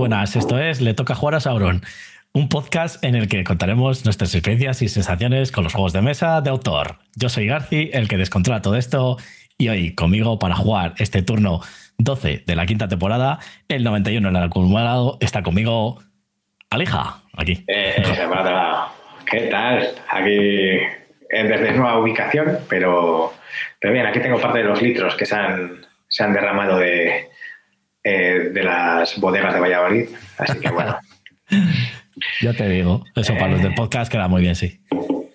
[0.00, 1.82] Buenas, esto es Le toca jugar a Sauron,
[2.32, 6.40] un podcast en el que contaremos nuestras experiencias y sensaciones con los juegos de mesa
[6.40, 6.96] de autor.
[7.16, 9.18] Yo soy Garci, el que descontrola todo esto,
[9.58, 11.60] y hoy conmigo para jugar este turno
[11.98, 16.02] 12 de la quinta temporada, el 91 en el acumulado, está conmigo
[16.70, 17.62] Alija, aquí.
[17.68, 18.02] Eh,
[19.30, 19.86] ¿Qué tal?
[20.08, 20.80] Aquí
[21.28, 23.34] desde nueva ubicación, pero,
[23.78, 27.29] pero bien, aquí tengo parte de los litros que se han, se han derramado de,
[28.04, 30.08] eh, de las bodegas de Valladolid.
[30.38, 30.98] Así que bueno.
[32.40, 34.80] ya te digo, eso para los del podcast queda muy bien, sí.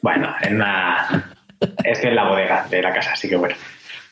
[0.02, 1.36] Bueno, en una,
[1.84, 3.56] es que es la bodega de la casa, así que bueno.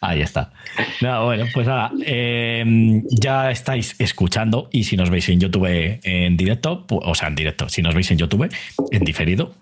[0.01, 0.51] Ahí está.
[0.99, 6.85] bueno, pues nada, eh, ya estáis escuchando y si nos veis en YouTube en directo,
[6.89, 8.53] o sea, en directo, si nos veis en YouTube
[8.91, 9.55] en diferido,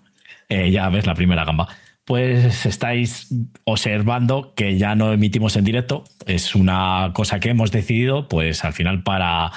[0.48, 1.68] eh, ya ves la primera gamba
[2.04, 3.28] pues estáis
[3.64, 6.04] observando que ya no emitimos en directo.
[6.26, 9.52] Es una cosa que hemos decidido, pues al final para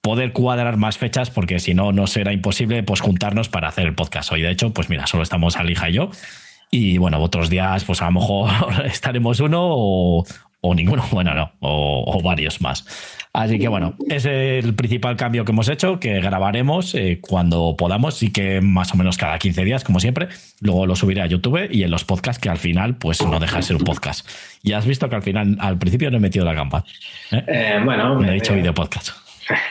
[0.00, 3.94] poder cuadrar más fechas, porque si no, no será imposible pues juntarnos para hacer el
[3.94, 4.30] podcast.
[4.32, 6.10] Hoy, de hecho, pues mira, solo estamos Alija y yo.
[6.70, 8.50] Y bueno, otros días, pues a lo mejor
[8.84, 10.26] estaremos uno o,
[10.66, 12.86] o ninguno, bueno, no, o, varios más.
[13.34, 18.22] Así que bueno, es el principal cambio que hemos hecho, que grabaremos eh, cuando podamos
[18.22, 20.28] y que más o menos cada 15 días, como siempre.
[20.60, 23.56] Luego lo subiré a YouTube y en los podcasts, que al final, pues no deja
[23.56, 24.26] de ser un podcast.
[24.62, 26.84] Y has visto que al final, al principio no he metido la campa.
[27.30, 27.44] ¿eh?
[27.46, 29.10] Eh, bueno, me he dicho video podcast.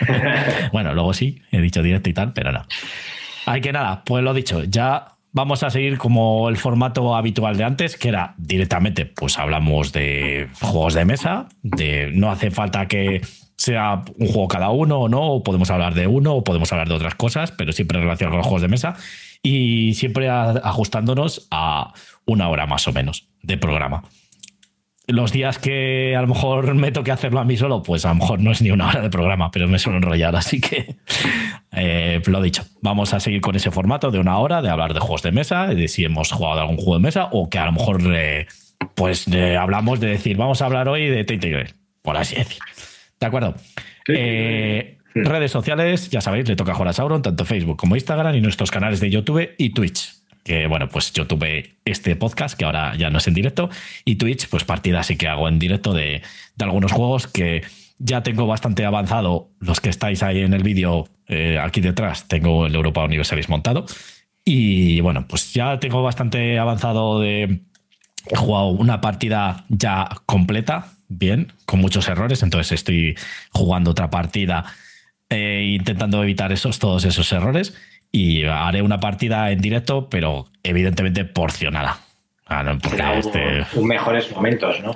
[0.72, 2.64] bueno, luego sí, he dicho directo y tal, pero no.
[3.46, 7.66] Hay que nada, pues lo dicho, ya vamos a seguir como el formato habitual de
[7.66, 13.22] antes, que era directamente, pues hablamos de juegos de mesa, de no hace falta que
[13.58, 16.88] sea un juego cada uno o no, o podemos hablar de uno o podemos hablar
[16.88, 18.96] de otras cosas, pero siempre relación con los juegos de mesa
[19.42, 21.94] y siempre ajustándonos a
[22.26, 24.04] una hora más o menos de programa
[25.08, 28.16] los días que a lo mejor me toque hacerlo a mí solo, pues a lo
[28.16, 30.36] mejor no es ni una hora de programa, pero me suelo enrollar.
[30.36, 30.96] Así que
[31.72, 35.00] eh, lo dicho, vamos a seguir con ese formato de una hora, de hablar de
[35.00, 37.74] juegos de mesa, de si hemos jugado algún juego de mesa o que a lo
[37.74, 38.48] mejor eh,
[38.96, 39.28] pues
[39.60, 42.60] hablamos de decir, vamos a hablar hoy de Tate por así decir.
[43.20, 43.56] ¿De acuerdo?
[44.08, 48.42] Eh, redes sociales, ya sabéis, le toca jugar a Sauron, tanto Facebook como Instagram y
[48.42, 52.96] nuestros canales de YouTube y Twitch que bueno, pues yo tuve este podcast que ahora
[52.96, 53.70] ya no es en directo
[54.06, 56.22] y Twitch, pues partida sí que hago en directo de,
[56.60, 57.64] algunos juegos que
[57.98, 59.50] ya tengo bastante avanzado.
[59.60, 63.86] Los que estáis ahí en el vídeo, eh, aquí detrás, tengo el Europa Universalis montado.
[64.44, 67.62] Y bueno, pues ya tengo bastante avanzado de...
[68.30, 73.18] He jugado una partida ya completa, bien, con muchos errores, entonces estoy
[73.52, 74.64] jugando otra partida
[75.30, 77.74] eh, intentando evitar esos, todos esos errores
[78.14, 81.98] y haré una partida en directo, pero evidentemente porcionada.
[82.46, 82.64] Ah,
[83.18, 83.66] este...
[83.82, 84.96] mejores momentos, ¿no?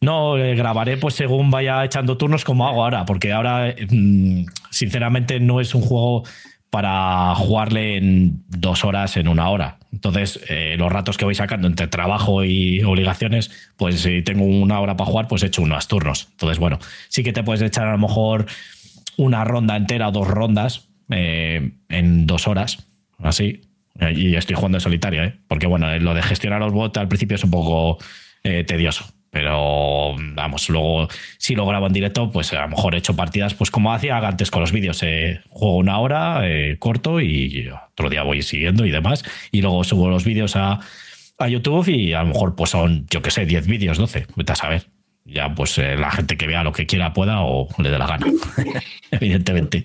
[0.00, 5.38] No, eh, grabaré pues según vaya echando turnos como hago ahora, porque ahora mm, sinceramente
[5.38, 6.24] no es un juego
[6.70, 9.78] para jugarle en dos horas, en una hora.
[9.92, 14.80] Entonces, eh, los ratos que voy sacando entre trabajo y obligaciones, pues si tengo una
[14.80, 16.28] hora para jugar, pues he hecho unos turnos.
[16.30, 18.46] Entonces, bueno, sí que te puedes echar a lo mejor
[19.16, 22.86] una ronda entera o dos rondas, eh, en dos horas,
[23.18, 23.62] así.
[24.14, 25.34] Y estoy jugando en solitario, ¿eh?
[25.48, 27.98] porque bueno, lo de gestionar los bots al principio es un poco
[28.44, 29.06] eh, tedioso.
[29.30, 33.52] Pero vamos, luego si lo grabo en directo, pues a lo mejor he hecho partidas,
[33.52, 35.00] pues como hacía antes con los vídeos,
[35.50, 36.42] juego una hora,
[36.78, 39.24] corto y otro día voy siguiendo y demás.
[39.50, 40.80] Y luego subo los vídeos a,
[41.36, 44.52] a YouTube y a lo mejor pues son, yo que sé, 10 vídeos, 12, vete
[44.52, 44.86] a saber.
[45.26, 48.28] Ya pues la gente que vea lo que quiera pueda o le dé la gana,
[49.10, 49.84] evidentemente.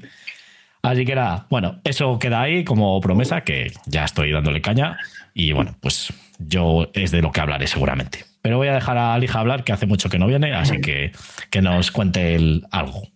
[0.84, 4.98] Así que nada, bueno, eso queda ahí como promesa que ya estoy dándole caña
[5.34, 8.26] y bueno, pues yo es de lo que hablaré seguramente.
[8.42, 11.14] Pero voy a dejar a Alija hablar, que hace mucho que no viene, así que
[11.50, 13.08] que nos cuente él algo.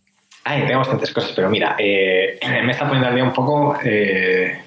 [0.46, 4.62] Ay, tengo bastantes cosas, pero mira, eh, me está poniendo al día un poco eh,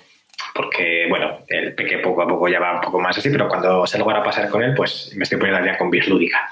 [0.55, 3.87] porque, bueno, el peque poco a poco ya va un poco más así, pero cuando
[3.87, 6.51] salgo a pasar con él, pues me estoy poniendo al día con Bis Lúdica.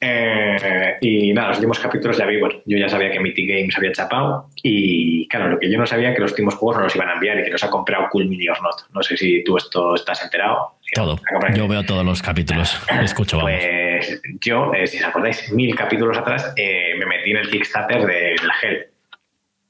[0.00, 3.76] Eh, y nada, los últimos capítulos ya vi, bueno, yo ya sabía que Mythic Games
[3.76, 6.96] había chapado y, claro, lo que yo no sabía que los últimos juegos no los
[6.96, 8.90] iban a enviar y que los ha comprado Cool Mini or Not.
[8.94, 10.76] No sé si tú esto estás enterado.
[10.94, 11.20] Todo.
[11.54, 13.52] Yo veo todos los capítulos, escucho, vamos.
[13.52, 18.04] Pues yo, eh, si os acordáis, mil capítulos atrás, eh, me metí en el Kickstarter
[18.06, 18.86] del Gel.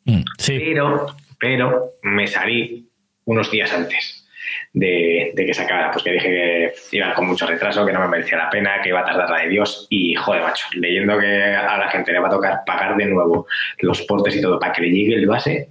[0.04, 0.58] Mm, sí.
[0.58, 1.06] Pero,
[1.38, 2.89] pero me salí
[3.30, 4.24] unos días antes
[4.72, 8.08] de, que se acabara, pues que dije que iba con mucho retraso, que no me
[8.08, 11.42] merecía la pena, que iba a tardar la de Dios y joder, macho, leyendo que
[11.42, 13.46] a la gente le va a tocar pagar de nuevo
[13.78, 15.68] los portes y todo para que le llegue el base.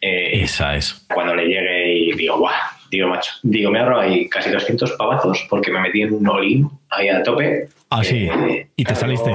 [0.00, 1.06] Eh, Esa es.
[1.12, 2.54] Cuando le llegue y digo, guau,
[2.90, 6.68] Digo, macho, digo, me ahorro ahí casi 200 pavazos porque me metí en un all
[6.90, 7.68] ahí a tope.
[7.88, 8.28] Ah, sí.
[8.28, 9.32] Eh, ¿Y te saliste?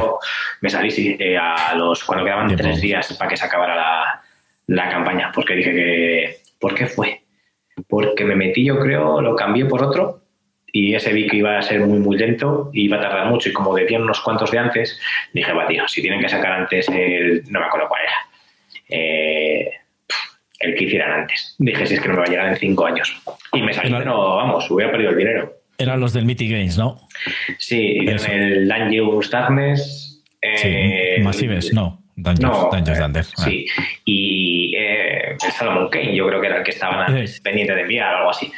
[0.60, 4.22] Me salí, sí, eh, a los, cuando quedaban tres días para que se acabara la,
[4.68, 5.31] la campaña.
[5.34, 6.38] Porque dije que.
[6.60, 7.25] ¿Por qué fue?
[7.88, 10.22] Porque me metí, yo creo, lo cambié por otro
[10.72, 13.50] y ese vi que iba a ser muy, muy lento y iba a tardar mucho.
[13.50, 15.00] Y como decían unos cuantos de antes,
[15.33, 17.44] dije, va, tío, si tienen que sacar antes el.
[17.50, 18.16] No me acuerdo cuál era.
[18.89, 19.72] Eh,
[20.60, 21.56] el que hicieran antes.
[21.60, 23.16] Dije, si es que no me va a llegar en cinco años.
[23.54, 25.54] Y me salí, pero vamos, hubiera perdido el dinero.
[25.77, 27.07] Eran los del Mythic Games, ¿no?
[27.57, 30.24] Sí, el Dangerous Darkness.
[30.42, 32.06] Eh, Massives, no.
[32.18, 33.66] Dungeons, no, eh, Sí,
[34.06, 34.64] y eh,
[35.44, 37.08] el Salomon Kane, yo creo que era el que estaba
[37.44, 38.52] pendiente de enviar o algo así.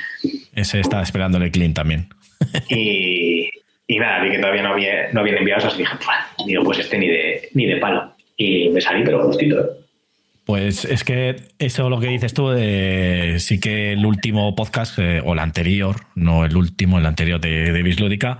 [0.56, 2.10] Ese estaba esperando el clean también.
[2.70, 3.50] y,
[3.88, 5.96] y, nada, vi que todavía no había, no habían enviado, así dije,
[6.46, 8.14] digo, pues este ni de, ni de palo.
[8.36, 9.78] Y me salí, pero justito.
[10.48, 10.68] ¿Eh?
[10.68, 15.22] Pues es que eso lo que dices tú, de, sí que el último podcast, eh,
[15.24, 18.40] o el anterior, no el último, el anterior de, de Bislúdica,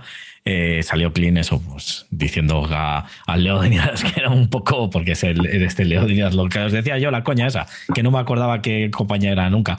[0.50, 3.06] eh, salió clean eso, pues diciendo a,
[3.36, 7.10] Leonidas que era un poco, porque es el, este Leonidas, lo que os decía yo,
[7.10, 9.78] la coña esa, que no me acordaba qué compañía era nunca,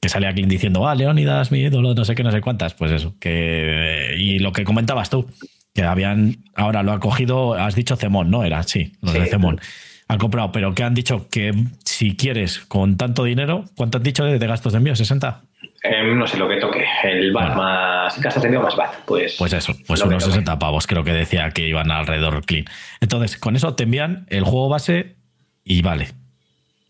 [0.00, 2.92] que salía clean diciendo, ah, Leonidas, mi ídolo, no sé qué, no sé cuántas, pues
[2.92, 5.26] eso, que, y lo que comentabas tú,
[5.74, 8.42] que habían, ahora lo ha cogido, has dicho Cemón, ¿no?
[8.42, 9.60] Era, sí, lo de Cemón
[10.08, 11.52] han comprado, pero que han dicho que
[11.84, 14.94] si quieres con tanto dinero, ¿cuánto has dicho de, gastos de envío?
[14.94, 15.40] ¿60?
[15.82, 16.84] Em, no sé lo que toque.
[17.02, 19.04] El VAT más gastos de envío más VAT.
[19.04, 22.66] Pues, pues eso, pues unos 60 pavos, creo que decía que iban alrededor clean.
[23.00, 25.16] Entonces, con eso te envían el juego base
[25.64, 26.08] y vale.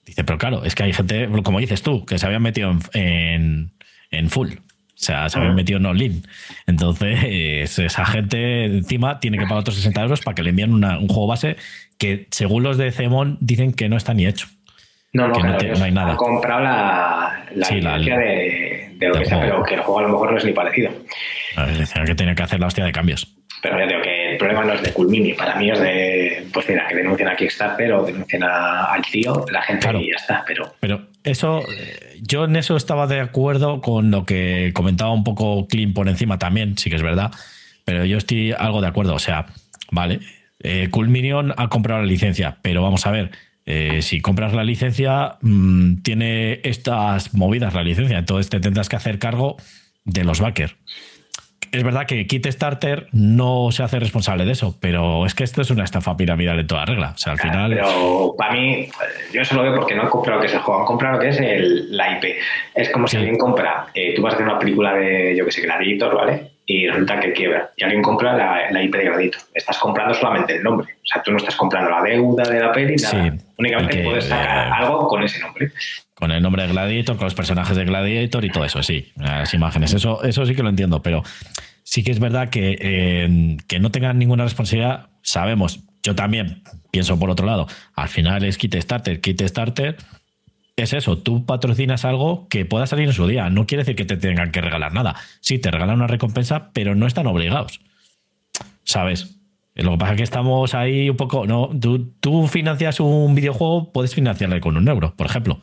[0.05, 3.73] Dice, pero claro, es que hay gente, como dices tú, que se habían metido en,
[4.11, 4.51] en, full.
[4.97, 6.23] O sea, se habían metido en all-in.
[6.67, 11.09] Entonces, esa gente encima tiene que pagar otros 60 euros para que le envíen un
[11.09, 11.57] juego base
[11.99, 14.47] que según los de Cemon dicen que no está ni hecho.
[15.13, 16.13] No, no, que no, hay nada.
[16.13, 20.03] Han comprado la, la sí, de, de, lo que sea, pero que el juego a
[20.03, 20.91] lo mejor no es ni parecido.
[21.79, 23.35] Decían que tenía que hacer la hostia de cambios.
[23.63, 26.69] Pero ya digo que el problema no es de Culmini, para mí es de, pues
[26.69, 30.45] mira, que denuncien a Kickstarter o denuncien al tío, la gente y ya está.
[30.47, 35.25] Pero, pero eso, eh, yo en eso estaba de acuerdo con lo que comentaba un
[35.25, 37.33] poco Clean por encima también, sí que es verdad,
[37.85, 39.47] pero yo estoy algo de acuerdo, o sea,
[39.91, 40.21] vale,
[40.61, 43.33] eh, Culminion ha comprado la licencia, pero vamos a ver,
[43.67, 48.97] eh, si compras la licencia, mm, tiene estas movidas la licencia, entonces te tendrás que
[48.97, 49.57] hacer cargo
[50.05, 50.77] de los backers.
[51.77, 55.61] Es verdad que Kit Starter no se hace responsable de eso, pero es que esto
[55.61, 57.13] es una estafa piramidal en toda regla.
[57.15, 57.75] O sea, al final.
[57.75, 58.89] Pero para mí,
[59.31, 61.15] yo eso lo veo porque no han comprado lo que es el juego, han comprado
[61.17, 62.37] lo que es el, la IP.
[62.75, 65.53] Es como si alguien compra, eh, tú vas a hacer una película de, yo que
[65.53, 66.57] sé, Gladiator, ¿vale?
[66.69, 69.39] y resulta que quiebra y alguien compra la, la IP de Gradito.
[69.55, 70.95] Estás comprando solamente el nombre.
[70.95, 73.37] O sea, tú no estás comprando la deuda de la peli, nada.
[73.57, 75.71] Únicamente puedes sacar algo con ese nombre.
[76.15, 79.13] Con el nombre de Gladiator, con los personajes de Gladiator y todo eso, sí.
[79.17, 79.95] Las imágenes.
[79.95, 81.23] Eso, eso sí que lo entiendo, pero
[81.87, 85.11] sí que es verdad que, eh, que no tengan ninguna responsabilidad.
[85.23, 89.97] Sabemos, yo también pienso por otro lado, al final es Kit Starter, Kit Starter
[90.77, 93.49] es eso, tú patrocinas algo que pueda salir en su día.
[93.49, 95.17] No quiere decir que te tengan que regalar nada.
[95.41, 97.81] Sí, te regalan una recompensa, pero no están obligados.
[98.85, 99.39] ¿Sabes?
[99.75, 101.47] Lo que pasa es que estamos ahí un poco.
[101.47, 101.71] No,
[102.21, 105.61] tú, financias un videojuego, puedes financiarle con un euro, por ejemplo.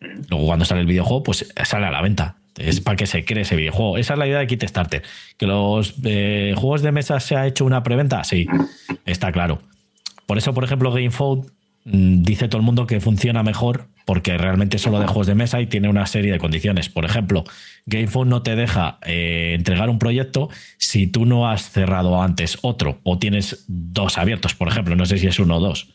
[0.00, 2.36] Luego, cuando sale el videojuego, pues sale a la venta.
[2.56, 3.98] Es para que se cree ese videojuego.
[3.98, 5.02] Esa es la idea de Kickstarter.
[5.36, 8.46] Que los eh, juegos de mesa se ha hecho una preventa, sí,
[9.04, 9.60] está claro.
[10.26, 11.50] Por eso, por ejemplo, GameFound
[11.84, 15.60] mm, dice todo el mundo que funciona mejor porque realmente solo de juegos de mesa
[15.60, 16.88] y tiene una serie de condiciones.
[16.88, 17.42] Por ejemplo,
[17.86, 20.48] GameFound no te deja eh, entregar un proyecto
[20.78, 24.94] si tú no has cerrado antes otro o tienes dos abiertos, por ejemplo.
[24.94, 25.88] No sé si es uno o dos.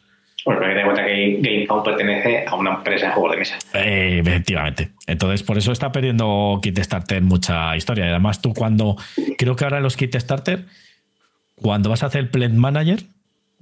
[0.45, 3.60] Bueno, hay que cuenta que GameFound pertenece a una empresa de juegos de mesa.
[3.74, 4.89] Eh, efectivamente.
[5.07, 8.05] Entonces, por eso está perdiendo Kickstarter mucha historia.
[8.05, 8.95] Además, tú cuando.
[9.38, 10.65] Creo que ahora los Kickstarter,
[11.55, 13.03] cuando vas a hacer el Plant Manager,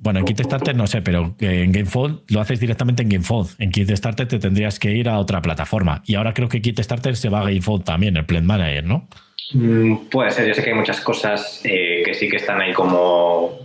[0.01, 3.49] bueno, en Kickstarter no sé, pero en GameFold lo haces directamente en GameFold.
[3.59, 6.01] En Kickstarter te tendrías que ir a otra plataforma.
[6.05, 9.09] Y ahora creo que Kickstarter se va a GameFold también, el Plant Manager, ¿no?
[9.53, 12.73] Mm, puede ser, yo sé que hay muchas cosas eh, que sí que están ahí
[12.73, 13.59] como.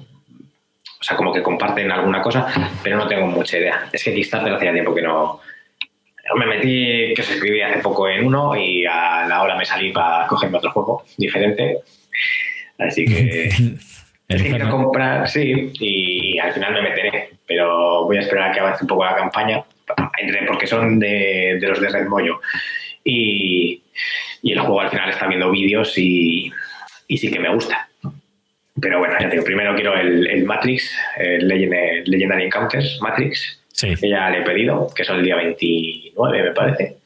[1.04, 2.46] O sea, como que comparten alguna cosa,
[2.82, 3.90] pero no tengo mucha idea.
[3.92, 5.38] Es que Kickstarter hacía tiempo que no.
[6.34, 9.92] Me metí, que se escribía hace poco en uno y a la hora me salí
[9.92, 11.80] para cogerme otro juego diferente.
[12.78, 13.50] Así que.
[14.28, 18.84] que comprar, sí, y al final me meteré, pero voy a esperar a que avance
[18.84, 19.62] un poco la campaña,
[20.46, 22.40] porque son de, los de Red Moyo.
[23.04, 23.82] Y,
[24.42, 26.50] el juego al final está viendo vídeos y,
[27.10, 27.90] sí que me gusta.
[28.80, 34.38] Pero bueno, ya digo, primero quiero el, Matrix, el Legendary Encounters Matrix, que ya le
[34.38, 36.96] he pedido, que son el día 29, me parece.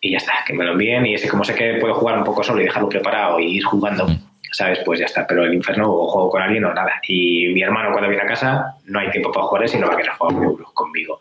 [0.00, 2.24] y ya está, que me lo envíen y ese como sé que puedo jugar un
[2.24, 4.30] poco solo y dejarlo preparado y ir jugando, Mm.
[4.52, 4.80] ¿sabes?
[4.84, 7.00] Pues ya está, pero el infierno o juego con alguien o nada.
[7.06, 9.86] Y mi hermano cuando viene a casa no hay tiempo para jugar ese y no
[9.88, 10.34] va a querer jugar
[10.74, 11.20] conmigo.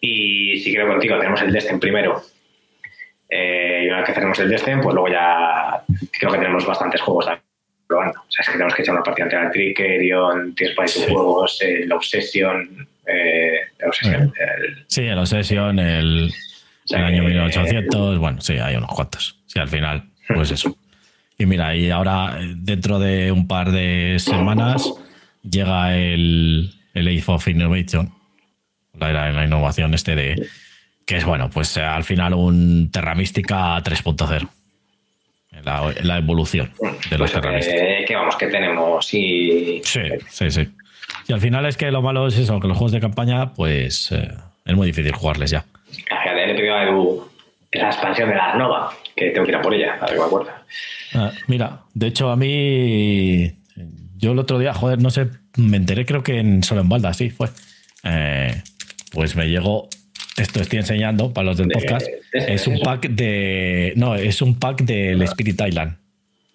[0.00, 2.22] Y si quiero contigo, tenemos el Destin primero.
[3.28, 5.82] Eh, y una vez que tenemos el Destin, pues luego ya
[6.18, 7.28] creo que tenemos bastantes juegos
[7.86, 8.20] probando.
[8.20, 11.00] O sea, es que tenemos que echar una partida entera al Trickerion, tienes para Sí.
[11.08, 16.30] juegos, el Obsession, eh, el Obsession, el- Sí, el Obsession, el,
[16.84, 19.38] o sea el año que- 1800, bueno, sí, hay unos cuantos.
[19.46, 20.76] Sí, al final, pues eso.
[21.38, 24.90] Y mira, y ahora eh, dentro de un par de semanas
[25.48, 28.12] llega el, el Age of Innovation,
[28.98, 30.46] la, la, la innovación este de,
[31.04, 34.48] que es bueno, pues eh, al final un Terra Mística 3.0.
[35.64, 36.70] La, la evolución
[37.10, 38.04] de los pues, Mística.
[38.06, 39.80] que vamos, que tenemos y...
[39.84, 40.68] Sí, sí, sí.
[41.28, 44.12] Y al final es que lo malo es eso, que los juegos de campaña, pues
[44.12, 44.28] eh,
[44.64, 45.64] es muy difícil jugarles ya.
[46.34, 47.28] Le he pedido a Edu
[47.72, 50.24] la expansión de la Nova, que tengo que ir a por ella, a ver me
[50.24, 50.50] acuerdo.
[51.14, 53.52] Ah, mira, de hecho a mí,
[54.16, 57.12] yo el otro día, joder, no sé, me enteré creo que en solo en Balda,
[57.12, 57.48] sí, fue.
[58.04, 58.62] Eh,
[59.12, 59.88] pues me llegó,
[60.36, 64.42] esto estoy enseñando para los del De- podcast, de- es un pack de, no, es
[64.42, 65.96] un pack del Spirit Island.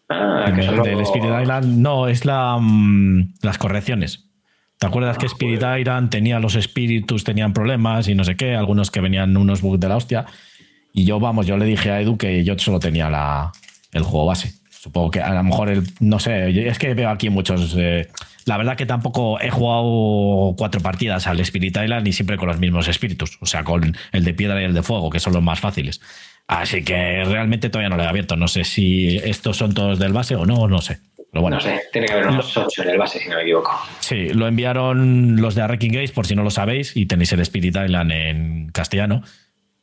[0.09, 4.25] Ah, que del Spirit Island, no, es la, mm, las correcciones.
[4.77, 8.55] ¿Te acuerdas que Ah, Spirit Island tenía los espíritus, tenían problemas y no sé qué?
[8.55, 10.25] Algunos que venían unos bugs de la hostia.
[10.93, 13.51] Y yo, vamos, yo le dije a Edu que yo solo tenía la,
[13.93, 14.53] el juego base.
[14.69, 17.75] Supongo que a lo mejor, el, no sé, es que veo aquí muchos.
[17.77, 18.07] eh,
[18.45, 22.59] la verdad que tampoco he jugado cuatro partidas al Spirit Island y siempre con los
[22.59, 23.37] mismos espíritus.
[23.41, 26.01] O sea, con el de piedra y el de fuego, que son los más fáciles.
[26.47, 28.35] Así que realmente todavía no lo he abierto.
[28.35, 30.99] No sé si estos son todos del base o no, no sé.
[31.31, 33.43] Pero bueno, No sé, tiene que haber unos 8 en el base, si no me
[33.43, 33.71] equivoco.
[34.01, 37.39] Sí, lo enviaron los de Arraking Games, por si no lo sabéis, y tenéis el
[37.39, 39.23] Spirit Island en castellano.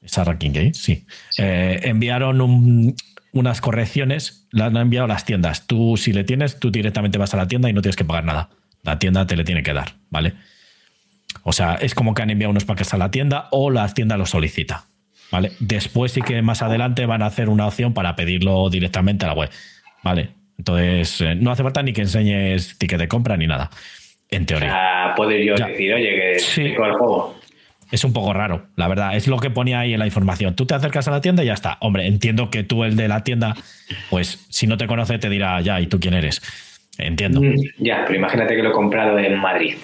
[0.02, 0.76] ¿Es Arraking Games?
[0.76, 1.06] Sí.
[1.38, 2.94] Eh, enviaron un-
[3.32, 5.66] unas correcciones, las han enviado a las tiendas.
[5.66, 8.24] Tú, si le tienes, tú directamente vas a la tienda y no tienes que pagar
[8.24, 8.48] nada.
[8.82, 10.34] La tienda te le tiene que dar, ¿vale?
[11.42, 14.16] O sea, es como que han enviado unos paquetes a la tienda o la tienda
[14.16, 14.84] lo solicita,
[15.30, 15.52] ¿vale?
[15.60, 19.34] Después sí que más adelante van a hacer una opción para pedirlo directamente a la
[19.34, 19.50] web,
[20.02, 20.30] ¿vale?
[20.58, 23.70] Entonces, eh, no hace falta ni que enseñes ticket de compra ni nada,
[24.30, 24.70] en O teoría.
[24.70, 25.66] sea, puedo yo Ya.
[25.68, 26.62] decir, oye, que Sí.
[26.62, 27.37] el juego.
[27.90, 29.16] Es un poco raro, la verdad.
[29.16, 30.54] Es lo que ponía ahí en la información.
[30.54, 31.78] Tú te acercas a la tienda y ya está.
[31.80, 33.54] Hombre, entiendo que tú, el de la tienda,
[34.10, 36.42] pues si no te conoce, te dirá ya, ¿y tú quién eres?
[36.98, 37.40] Entiendo.
[37.40, 39.76] Mm, Ya, pero imagínate que lo he comprado en Madrid.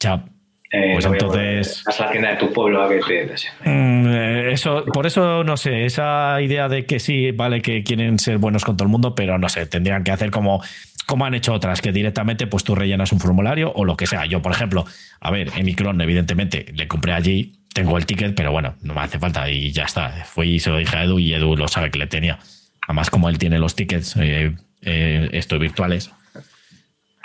[0.00, 0.24] Ya.
[0.72, 1.66] Eh, Pues no entonces- volver.
[1.86, 3.26] Vas a la tienda de tu pueblo a que te...
[3.26, 3.48] no sé.
[3.64, 8.18] Mm, eh, Eso, por eso no sé, esa idea de que sí, vale, que quieren
[8.18, 10.62] ser buenos con todo el mundo, pero no sé, tendrían que hacer como,
[11.06, 14.24] como han hecho otras, que directamente pues tú rellenas un formulario o lo que sea.
[14.26, 14.84] Yo, por ejemplo,
[15.20, 19.00] a ver, en Micron, evidentemente, le compré allí, tengo el ticket, pero bueno, no me
[19.02, 20.10] hace falta y ya está.
[20.24, 22.38] Fui y se lo dije a Edu y Edu lo sabe que le tenía.
[22.88, 26.10] Además, como él tiene los tickets eh, eh, estos virtuales,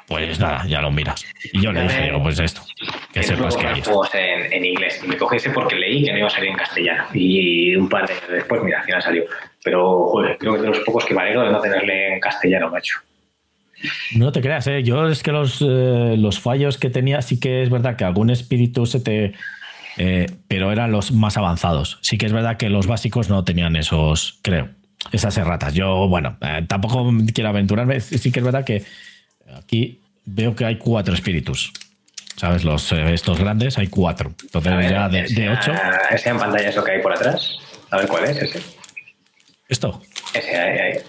[0.07, 1.25] pues nada, ya lo miras.
[1.51, 2.61] Y yo le dije, digo, pues esto,
[3.11, 5.01] que sepas que hay juegos en, en inglés.
[5.03, 7.03] Y me cogí ese porque leí que no iba a salir en castellano.
[7.13, 9.23] Y un par de años después, mira, al final salió.
[9.63, 12.69] Pero, joder, creo que de los pocos que me alegro de no tenerle en castellano,
[12.71, 12.99] macho.
[14.15, 14.81] No te creas, ¿eh?
[14.81, 18.29] yo es que los, eh, los fallos que tenía sí que es verdad que algún
[18.29, 19.33] espíritu se te...
[19.97, 21.99] eh, pero eran los más avanzados.
[22.01, 24.69] Sí que es verdad que los básicos no tenían esos, creo,
[25.11, 25.73] esas erratas.
[25.73, 27.99] Yo, bueno, eh, tampoco quiero aventurarme.
[27.99, 28.83] Sí que es verdad que
[29.55, 31.71] aquí veo que hay cuatro espíritus.
[32.35, 32.63] ¿Sabes?
[32.63, 34.31] Los, eh, estos grandes hay cuatro.
[34.43, 35.73] Entonces ver, ya de, ocho.
[36.11, 37.57] Ese en pantalla es lo que hay por atrás.
[37.89, 38.61] A ver cuál es ese.
[39.67, 40.01] Esto.
[40.33, 40.99] Ese, ahí, ahí.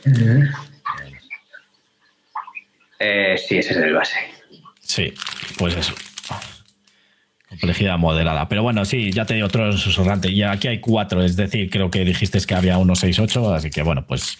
[2.99, 4.17] Eh, sí, ese es el base.
[4.81, 5.13] Sí,
[5.59, 5.95] pues eso.
[7.49, 8.49] Complejidad modelada.
[8.49, 10.31] Pero bueno, sí, ya te digo otro susurrante.
[10.31, 13.71] Y aquí hay cuatro, es decir, creo que dijiste que había unos 6, 8, así
[13.71, 14.39] que bueno, pues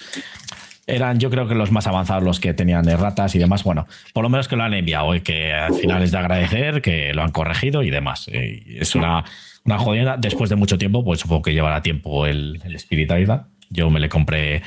[0.89, 3.63] eran yo creo que los más avanzados los que tenían erratas y demás.
[3.63, 6.83] Bueno, por lo menos que lo han enviado y que al final es de agradecer,
[6.83, 8.29] que lo han corregido y demás.
[8.29, 9.25] Y es una,
[9.65, 10.17] una jodida.
[10.17, 13.43] Después de mucho tiempo, pues supongo que llevará tiempo el, el Spirit Island.
[13.71, 14.63] Yo me le compré,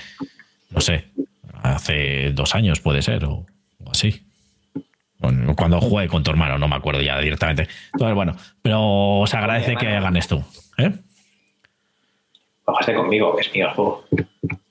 [0.70, 1.06] no sé,
[1.64, 3.48] hace dos años puede ser o,
[3.84, 4.24] o así.
[5.18, 7.68] Bueno, cuando jugué con tu hermano, no me acuerdo ya directamente.
[7.94, 10.44] Entonces, bueno, pero se agradece que hagan esto.
[10.78, 10.92] ¿Eh?
[12.66, 14.06] Bajaste conmigo, que es mío el juego.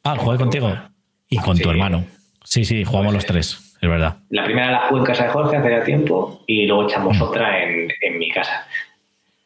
[0.05, 0.73] Ah, jugué contigo.
[1.31, 2.05] Y con tu hermano.
[2.45, 4.19] Sí, sí, jugamos los tres, es verdad.
[4.31, 7.63] La primera la jugué en casa de Jorge hace ya tiempo y luego echamos otra
[7.63, 8.67] en, en mi casa.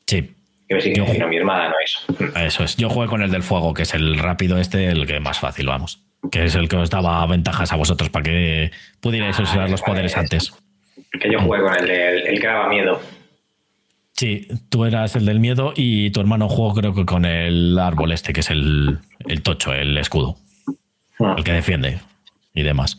[0.07, 0.31] Sí,
[0.69, 2.43] Que sí Yo que ju- no, mi hermana no es.
[2.47, 2.77] eso es.
[2.77, 5.67] Yo jugué con el del fuego, que es el rápido este, el que más fácil,
[5.67, 6.01] vamos.
[6.31, 9.83] Que es el que os daba ventajas a vosotros para que pudierais Ah, usar los
[9.83, 10.21] poderes eso.
[10.21, 10.55] antes.
[11.21, 13.01] Que yo jugué con el, el que daba miedo.
[14.13, 18.13] Sí, tú eras el del miedo y tu hermano jugó creo que con el árbol
[18.13, 20.37] este, que es el, el tocho, el escudo.
[21.21, 21.35] Ah.
[21.37, 22.01] El que defiende
[22.55, 22.99] y demás.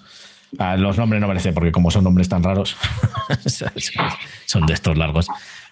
[0.58, 2.78] Ah, los nombres no merecen porque como son nombres tan raros,
[4.46, 5.28] son de estos largos.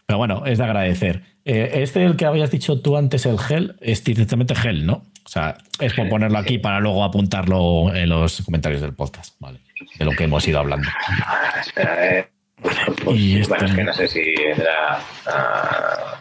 [0.05, 1.23] Pero bueno, es de agradecer.
[1.45, 5.05] Eh, este, el que habías dicho tú antes, el gel, es directamente gel, ¿no?
[5.25, 9.59] O sea, es por ponerlo aquí para luego apuntarlo en los comentarios del podcast, ¿vale?
[9.97, 10.89] De lo que hemos ido hablando.
[11.25, 12.29] Ah, espera, eh.
[12.61, 12.77] Pues,
[13.17, 14.99] Y Bueno, es que no sé si era.
[15.27, 16.19] ah,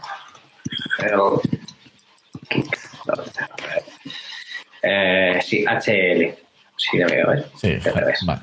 [2.48, 2.90] Kicks.
[3.06, 3.48] ¿Dónde está?
[4.82, 5.21] Eh,
[5.52, 6.34] sí, HL.
[6.76, 7.44] Sí, lo veo, ¿eh?
[7.56, 7.76] Sí,
[8.26, 8.40] vale.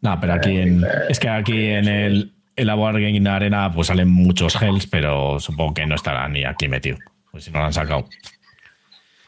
[0.00, 0.84] No, pero aquí en.
[1.08, 2.32] Es que aquí en el.
[2.56, 6.68] En la Wargaming Arena pues salen muchos gels, pero supongo que no estará ni aquí
[6.68, 6.96] metido.
[7.30, 8.08] Pues si no lo han sacado.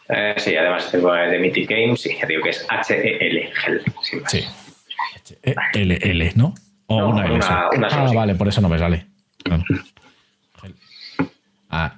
[0.09, 3.51] Eh, sí, además de Mythic Games, sí, ya digo que es HEL,
[4.23, 4.31] más.
[4.31, 4.45] Sí.
[5.43, 6.55] Eh, L, L, ¿no?
[6.87, 7.35] O No, una L.
[7.35, 7.77] una- sí.
[7.77, 9.05] una ah, vale, por eso no me sale.
[9.45, 9.65] Gel.
[11.71, 11.95] Ah.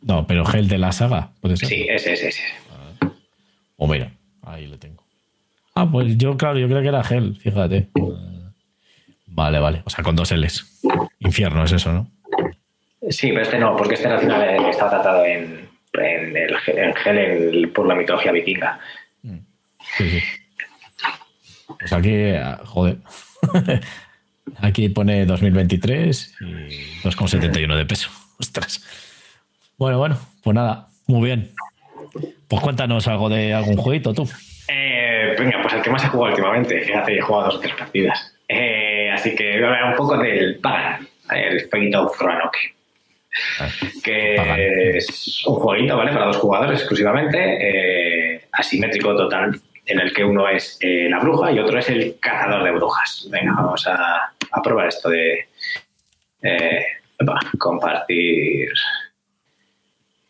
[0.00, 1.68] No, pero gel de la saga, puede ser.
[1.68, 2.42] Sí, ese, ese, ese.
[3.84, 4.10] O mira,
[4.42, 5.02] ahí lo tengo.
[5.74, 7.88] Ah, pues yo, claro, yo creo que era gel, fíjate.
[9.26, 9.82] Vale, vale.
[9.84, 10.80] O sea, con dos L's.
[11.18, 12.10] Infierno es eso, ¿no?
[13.10, 16.82] Sí, pero este no, porque este al final eh, está tratado en, en, el, ge-
[16.82, 18.80] en Gel en- por la mitología vikinga.
[19.98, 20.22] Sí, sí.
[21.78, 22.98] Pues aquí, ah, joder.
[24.58, 26.44] Aquí pone 2023 y
[27.02, 28.08] 2,71 de peso.
[28.40, 28.82] Ostras.
[29.76, 31.50] Bueno, bueno, pues nada, muy bien.
[32.48, 34.28] Pues cuéntanos algo de algún jueguito tú.
[34.68, 37.74] Eh, venga, pues el que más he jugado últimamente, fíjate, he jugado dos o tres
[37.74, 38.34] partidas.
[38.48, 42.58] Eh, así que voy a hablar un poco del Pagan, el Fate of Roanoke.
[43.60, 43.68] Ah,
[44.02, 44.60] que Pagan.
[44.60, 46.12] es un jueguito, ¿vale?
[46.12, 51.58] Para dos jugadores exclusivamente, eh, asimétrico total, en el que uno es la bruja y
[51.58, 53.28] otro es el cazador de brujas.
[53.30, 55.46] Venga, vamos a, a probar esto de
[57.58, 58.70] compartir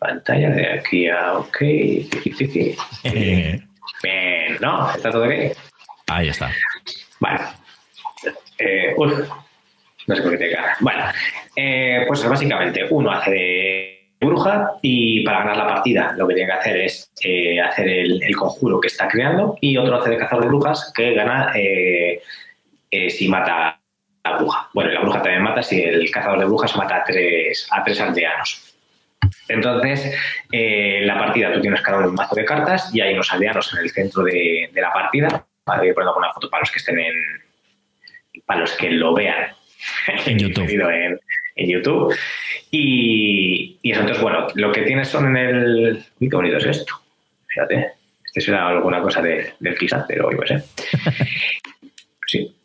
[0.05, 1.59] pantalla de aquí a OK.
[1.59, 2.77] Tiki, tiki.
[4.03, 4.91] Bien, ¿no?
[4.95, 5.53] ¿Está todo bien?
[6.09, 6.51] ahí está.
[7.21, 7.41] Vale.
[8.59, 9.13] Eh, uf,
[10.07, 10.77] no sé por qué te cara.
[10.81, 11.05] Bueno,
[11.57, 16.51] eh, pues básicamente uno hace de bruja y para ganar la partida lo que tiene
[16.51, 20.19] que hacer es eh, hacer el, el conjuro que está creando y otro hace de
[20.19, 22.21] cazador de brujas que gana eh,
[23.09, 23.81] si mata
[24.23, 24.69] a la bruja.
[24.75, 28.01] Bueno, la bruja también mata si el cazador de brujas mata a tres, a tres
[28.01, 28.74] aldeanos.
[29.49, 30.17] Entonces,
[30.53, 33.73] eh, la partida tú tienes cada uno un mazo de cartas y hay unos aldeanos
[33.75, 35.47] en el centro de, de la partida.
[35.67, 37.15] Voy a poner una foto para los que estén en.
[38.47, 39.53] para los que lo vean
[40.27, 40.69] En YouTube.
[40.69, 41.19] En,
[41.57, 42.15] en YouTube.
[42.71, 46.05] Y, y eso, entonces, bueno, lo que tienes son en el.
[46.21, 46.95] Uy, qué bonito es esto.
[47.47, 47.93] Fíjate.
[48.25, 50.65] Este será alguna cosa de, del quizá, pero yo qué sé.
[52.27, 52.57] Sí.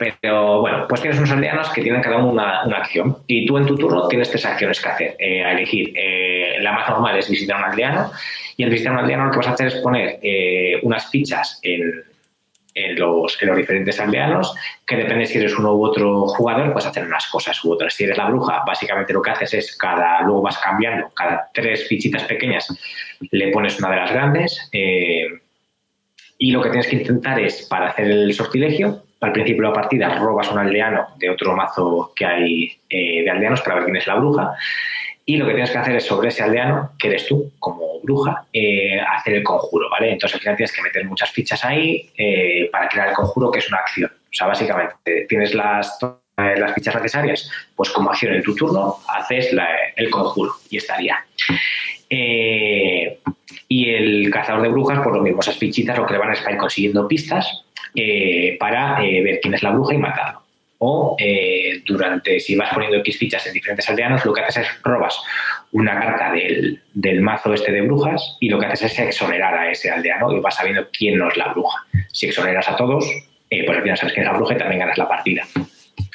[0.00, 3.18] Pero bueno, pues tienes unos aldeanos que tienen cada uno una, una acción.
[3.26, 5.16] Y tú en tu turno tienes tres acciones que hacer.
[5.18, 5.92] eh, a elegir.
[5.94, 8.10] Eh, la más normal es visitar un aldeano.
[8.56, 11.60] Y al visitar un aldeano lo que vas a hacer es poner eh, unas fichas
[11.62, 12.02] en,
[12.72, 14.54] en los, en los diferentes aldeanos,
[14.86, 17.92] que depende si eres uno u otro jugador, pues hacer unas cosas u otras.
[17.92, 21.86] Si eres la bruja, básicamente lo que haces es cada, luego vas cambiando, cada tres
[21.86, 22.68] fichitas pequeñas
[23.32, 24.70] le pones una de las grandes.
[24.72, 29.74] y lo que tienes que intentar es, para hacer el sortilegio, al principio de la
[29.74, 33.96] partida robas un aldeano de otro mazo que hay eh, de aldeanos para ver quién
[33.96, 34.54] es la bruja.
[35.26, 38.46] Y lo que tienes que hacer es sobre ese aldeano, que eres tú como bruja,
[38.52, 40.12] eh, hacer el conjuro, ¿vale?
[40.12, 43.58] Entonces al final tienes que meter muchas fichas ahí eh, para crear el conjuro, que
[43.58, 44.10] es una acción.
[44.10, 45.98] O sea, básicamente tienes las,
[46.36, 49.54] las fichas necesarias, pues como acción en tu turno haces
[49.96, 51.24] el conjuro y estaría.
[53.68, 56.32] Y el cazador de brujas, por lo mismo, esas fichitas lo que le van a
[56.32, 60.42] estar consiguiendo pistas eh, para eh, ver quién es la bruja y matarlo.
[60.78, 64.82] O eh, durante, si vas poniendo X fichas en diferentes aldeanos, lo que haces es
[64.82, 65.20] robas
[65.72, 69.70] una carta del, del mazo este de brujas y lo que haces es exonerar a
[69.70, 71.84] ese aldeano y vas sabiendo quién no es la bruja.
[72.10, 73.04] Si exoneras a todos,
[73.48, 75.44] pues al final sabes quién es la bruja y también ganas la partida.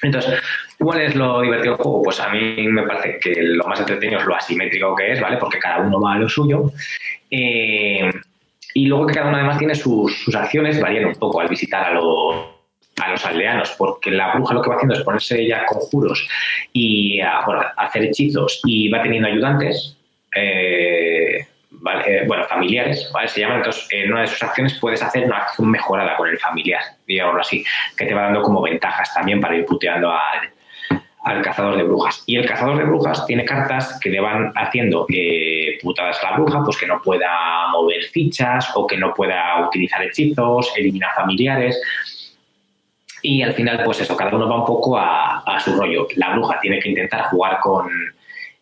[0.02, 0.40] Entonces,
[0.78, 2.04] ¿cuál es lo divertido del juego?
[2.04, 5.38] Pues a mí me parece que lo más entretenido es lo asimétrico que es, ¿vale?
[5.38, 6.72] Porque cada uno va a lo suyo.
[7.30, 8.12] Eh,
[8.78, 11.92] y luego que cada uno además tiene sus, acciones, varían un poco al visitar a
[11.92, 12.36] los,
[13.02, 16.28] a los aldeanos, porque la bruja lo que va haciendo es ponerse ya conjuros
[16.74, 19.98] y a, bueno, hacer hechizos y va teniendo ayudantes.
[20.36, 22.04] eh, ¿vale?
[22.06, 23.30] Eh, bueno, familiares, ¿vale?
[23.30, 26.38] Se llaman, entonces, en una de sus acciones puedes hacer una acción mejorada con el
[26.38, 27.64] familiar, digámoslo así,
[27.96, 30.50] que te va dando como ventajas también para ir puteando al,
[31.26, 32.24] al cazador de brujas.
[32.28, 36.38] Y el cazador de brujas tiene cartas que le van haciendo eh, putadas a la
[36.38, 41.82] bruja, pues que no pueda mover fichas o que no pueda utilizar hechizos, eliminar familiares.
[43.24, 46.08] Y al final, pues eso, cada uno va un poco a, a su rollo.
[46.16, 47.90] La bruja tiene que intentar jugar con,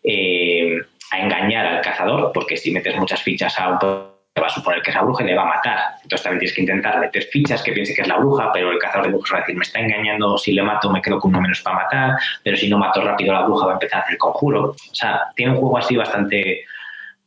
[0.02, 4.82] eh, a engañar al cazador, porque si metes muchas fichas a un va a suponer
[4.82, 5.78] que es la bruja y le va a matar.
[6.02, 8.78] Entonces también tienes que intentar meter fichas que piense que es la bruja, pero el
[8.78, 11.30] cazador de brujas va a decir, me está engañando, si le mato me quedo con
[11.30, 14.04] uno menos para matar, pero si no mato rápido la bruja va a empezar a
[14.04, 14.70] hacer conjuro.
[14.70, 16.64] O sea, tiene un juego así bastante,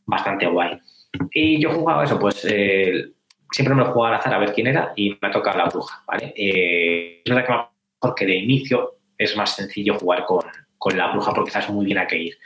[0.05, 0.79] bastante guay.
[1.31, 3.11] Y yo jugaba eso, pues eh,
[3.51, 5.65] siempre me lo jugaba al azar a ver quién era y me ha tocado la
[5.65, 6.33] bruja, ¿vale?
[6.35, 10.45] Eh, es verdad que porque de inicio es más sencillo jugar con,
[10.77, 12.37] con la bruja porque sabes muy bien a qué ir.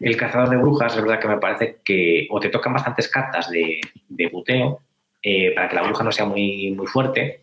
[0.00, 3.50] El cazador de brujas es verdad que me parece que o te tocan bastantes cartas
[3.50, 3.80] de,
[4.30, 4.80] buteo
[5.22, 7.42] eh, para que la bruja no sea muy, muy fuerte,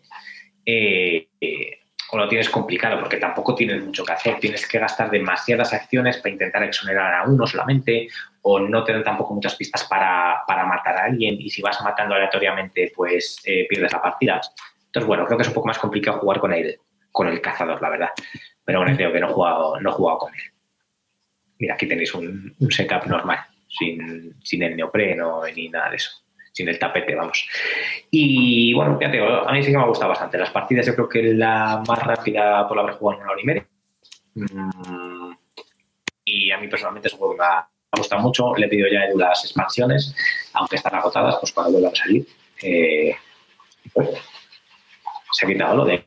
[0.64, 1.78] eh, eh,
[2.10, 4.38] o lo tienes complicado porque tampoco tienes mucho que hacer.
[4.38, 8.08] Tienes que gastar demasiadas acciones para intentar exonerar a uno solamente,
[8.42, 12.14] o no tener tampoco muchas pistas para, para matar a alguien, y si vas matando
[12.14, 14.40] aleatoriamente, pues pierdes la partida.
[14.86, 16.78] Entonces, bueno, creo que es un poco más complicado jugar con el,
[17.10, 18.10] con el cazador, la verdad.
[18.64, 20.40] Pero bueno, creo que no he jugado, no he jugado con él.
[21.58, 26.10] Mira, aquí tenéis un, setup normal, sin, sin, el neopreno ni nada de eso,
[26.52, 27.46] sin el tapete, vamos.
[28.10, 30.38] Y bueno, ya te a mí sí que me ha gustado bastante.
[30.38, 33.44] Las partidas yo creo que la más rápida por haber jugado en una hora y
[33.44, 33.66] media.
[36.24, 38.54] Y a mí personalmente es un juego que me ha, gustado mucho.
[38.56, 40.14] Le he pedido ya las expansiones,
[40.54, 42.26] aunque están agotadas, pues cuando vuelvan a salir.
[42.62, 43.14] Eh,
[43.92, 44.08] pues,
[45.32, 46.04] se ha quitado lo de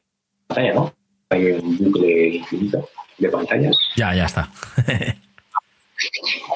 [0.48, 0.97] pantalla, ¿no?
[1.30, 3.78] Hay un bucle infinito de pantallas.
[3.96, 4.50] Ya, ya está.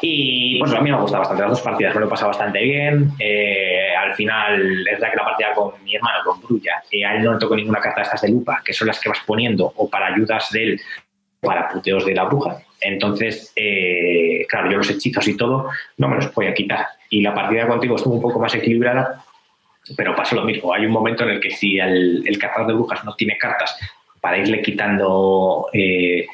[0.02, 2.30] y pues a mí me ha gustado bastante las dos partidas, me lo he pasado
[2.30, 3.12] bastante bien.
[3.20, 7.16] Eh, al final, es verdad que la partida con mi hermano, con Brulla, eh, a
[7.16, 9.20] él no le tocó ninguna carta de estas de lupa, que son las que vas
[9.26, 10.82] poniendo o para ayudas de él
[11.42, 12.62] para puteos de la bruja.
[12.80, 16.88] Entonces, eh, claro, yo los hechizos y todo no me los a quitar.
[17.10, 19.24] Y la partida contigo estuvo un poco más equilibrada,
[19.98, 20.72] pero pasa lo mismo.
[20.74, 23.76] Hay un momento en el que si el, el cazador de brujas no tiene cartas
[24.22, 26.28] para irle quitando eh,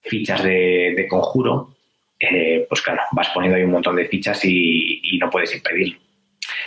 [0.00, 1.74] fichas de, conjuro,
[2.18, 5.98] eh, pues claro, vas poniendo ahí un montón de fichas y, no puedes impedirlo.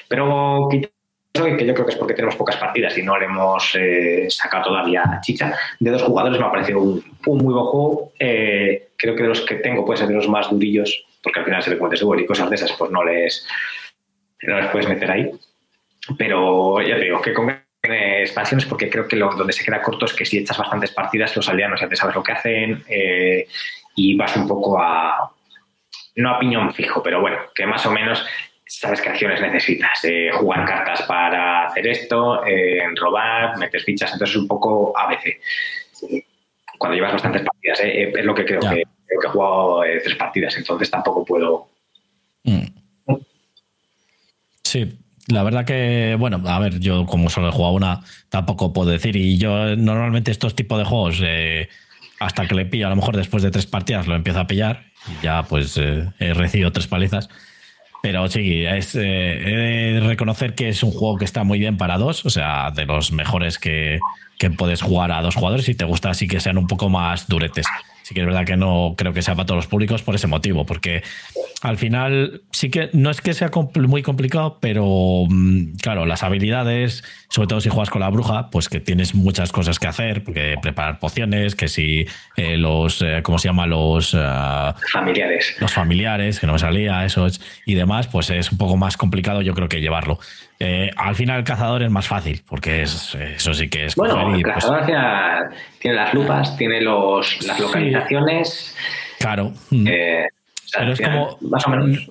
[0.08, 4.28] Pero que yo creo que es porque tenemos pocas partidas y no le hemos eh,
[4.30, 5.56] sacado todavía chicha.
[5.80, 8.12] De dos jugadores me ha parecido un, muy buen juego.
[8.18, 11.64] creo que de los que tengo puede ser de los más durillos, porque al final
[11.64, 13.48] se le puede seguro y cosas de esas, pues no les,
[14.44, 15.32] no les puedes meter ahí.
[16.18, 17.48] Pero ya te digo, que con
[17.82, 21.36] expansiones porque creo que lo, donde se queda corto es que si echas bastantes partidas,
[21.36, 23.48] los aldeanos ya te sabes lo que hacen eh,
[23.96, 25.32] y vas un poco a,
[26.16, 28.26] no a piñón fijo, pero bueno, que más o menos
[28.66, 30.04] sabes qué acciones necesitas.
[30.04, 35.38] Eh, jugar cartas para hacer esto, eh, robar, meter fichas, entonces un poco a veces.
[36.78, 41.26] Cuando llevas bastantes partidas, es lo que creo que, he jugado tres partidas, entonces tampoco
[41.26, 41.68] puedo.
[42.44, 42.68] Mm.
[44.64, 44.98] Sí,
[45.30, 49.16] la verdad que, bueno, a ver, yo como solo he jugado una, tampoco puedo decir.
[49.16, 51.70] Y yo normalmente estos tipos de juegos, eh,
[52.20, 54.86] hasta que le pillo, a lo mejor después de tres partidas lo empiezo a pillar.
[55.08, 57.30] Y ya pues eh, he recibido tres palizas.
[58.02, 61.78] Pero sí, es, eh, he de reconocer que es un juego que está muy bien
[61.78, 64.00] para dos, o sea, de los mejores que,
[64.38, 67.28] que puedes jugar a dos jugadores y te gusta así que sean un poco más
[67.28, 67.68] duretes.
[68.10, 70.26] Sí que es verdad que no creo que sea para todos los públicos por ese
[70.26, 71.04] motivo, porque
[71.62, 77.04] al final sí que no es que sea muy complicado, pero mm, claro, las habilidades,
[77.30, 80.56] sobre todo si juegas con la bruja, pues que tienes muchas cosas que hacer, porque
[80.60, 83.68] preparar pociones, que si eh, los, eh, ¿cómo se llama?
[83.68, 85.56] Los eh, familiares.
[85.60, 88.98] Los familiares, que no me salía, eso es, y demás, pues es un poco más
[88.98, 90.18] complicado yo creo que llevarlo.
[90.96, 93.96] Al final el cazador es más fácil, porque es, eso sí que es...
[93.96, 94.86] Bueno, el pues cazador
[95.80, 98.76] tiene las lupas, tiene los, las localizaciones.
[99.20, 99.54] Claro.
[99.70, 99.88] Mm.
[100.78, 101.38] Pero es como.
[101.42, 102.10] Más o menos.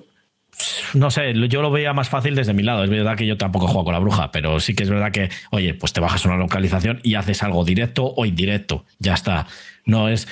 [0.93, 2.83] No sé, yo lo veía más fácil desde mi lado.
[2.83, 5.29] Es verdad que yo tampoco juego con la bruja, pero sí que es verdad que,
[5.51, 8.85] oye, pues te bajas una localización y haces algo directo o indirecto.
[8.97, 9.47] Ya está.
[9.85, 10.27] No es.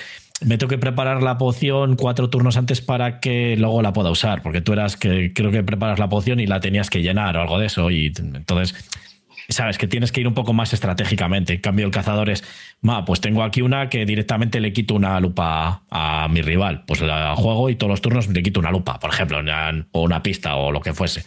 [0.45, 4.43] Me tengo que preparar la poción cuatro turnos antes para que luego la pueda usar,
[4.43, 7.41] porque tú eras que creo que preparas la poción y la tenías que llenar o
[7.41, 7.89] algo de eso.
[7.89, 8.76] Y entonces
[9.50, 11.54] sabes que tienes que ir un poco más estratégicamente.
[11.54, 12.43] En cambio, el cazador es,
[12.82, 16.84] ma, pues tengo aquí una que directamente le quito una lupa a mi rival.
[16.86, 19.39] Pues la juego y todos los turnos le quito una lupa, por ejemplo,
[19.91, 21.23] o una pista o lo que fuese.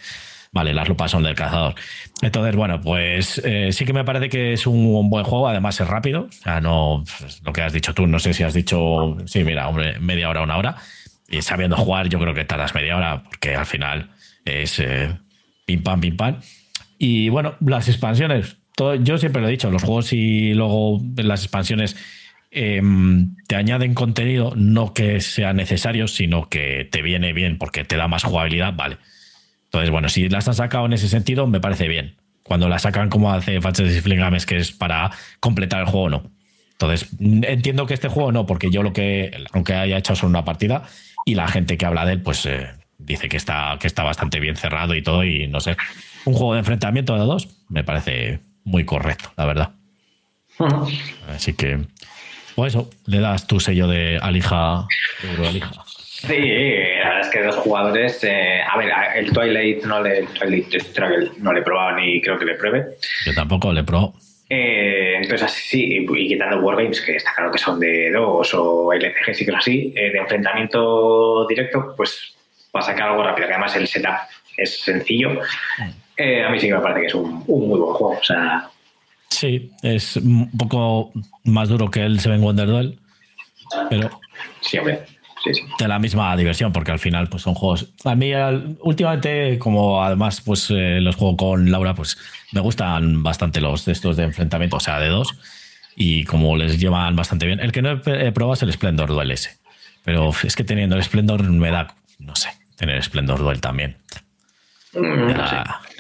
[0.53, 1.75] Vale, las lupas son del cazador.
[2.23, 5.87] Entonces, bueno, pues eh, sí que me parece que es un, buen juego, además es
[5.87, 6.29] rápido.
[6.61, 10.01] No pues, lo que has dicho tú, no sé si has dicho, sí, mira, hombre,
[10.01, 10.77] media hora, una hora.
[11.29, 14.11] Y sabiendo jugar, yo creo que tardas media hora, porque al final
[14.45, 15.17] es eh,
[15.65, 16.37] pim pam, pim pam.
[16.99, 21.45] Y bueno, las expansiones, todo, yo siempre lo he dicho, los juegos y luego las
[21.45, 21.97] expansiones
[22.51, 27.97] em, te añaden contenido, no que sea necesario, sino que te viene bien porque te
[27.97, 28.99] da más jugabilidad, vale.
[29.71, 32.17] Entonces, bueno, si las han sacado en ese sentido, me parece bien.
[32.43, 36.23] Cuando las sacan como hace Fantasy Flingames, que es para completar el juego, no.
[36.73, 40.45] Entonces, entiendo que este juego no, porque yo lo que, aunque haya hecho solo una
[40.45, 40.83] partida,
[41.25, 44.41] Y la gente que habla de él, pues eh, dice que está, que está bastante
[44.41, 45.23] bien cerrado y todo.
[45.23, 45.77] Y no sé,
[46.25, 49.71] un juego de enfrentamiento de dos me parece muy correcto, la verdad.
[51.29, 51.79] Así que,
[52.57, 54.87] pues eso, le das tu sello de Alija,
[55.47, 55.85] Alija.
[56.27, 58.25] Sí, la verdad es que dos jugadores.
[58.25, 60.75] Eh, a ver, el Twilight no le, Twilight
[61.39, 62.97] no le he probado ni creo que le pruebe.
[63.25, 64.13] Yo tampoco le probado.
[64.49, 68.93] Eh, entonces, así sí, y quitando Wargames, que está claro que son de dos o
[68.93, 72.35] LCG, sí que es así, eh, de enfrentamiento directo, pues
[72.75, 74.17] va a sacar algo rápido, que además el setup
[74.57, 75.31] es sencillo.
[75.79, 76.45] Mm.
[76.47, 78.19] a mí sí que me parece que es un, un muy buen juego.
[78.21, 78.69] O sea,
[79.31, 81.13] Sí, es un poco
[81.45, 82.99] más duro que el Seven Wonder Duel,
[83.89, 84.11] pero
[84.61, 85.01] sí, hombre.
[85.45, 85.63] Sí, sí.
[85.79, 87.87] de la misma diversión, porque al final pues son juegos.
[88.05, 88.33] A mí
[88.81, 92.19] últimamente, como además pues eh, los juego con Laura, pues
[92.53, 95.35] me gustan bastante los de estos de enfrentamiento, o sea, de dos,
[95.97, 97.61] y como les llevan bastante bien.
[97.61, 99.59] El que no he probado es el Splendor Duel ese,
[100.05, 103.97] pero es que teniendo el Splendor me da, no sé, tener Splendor Duel también.
[104.93, 105.31] Mm,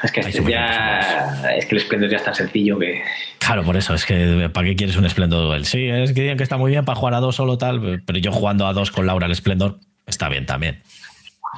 [0.02, 1.42] es que este ya.
[1.56, 3.02] Es que el Splendor ya es tan sencillo que.
[3.38, 5.64] Claro, por eso, es que ¿para qué quieres un Splendor Duel?
[5.66, 8.18] Sí, es que digan que está muy bien para jugar a dos solo tal, pero
[8.18, 10.82] yo jugando a dos con Laura el Splendor está bien también.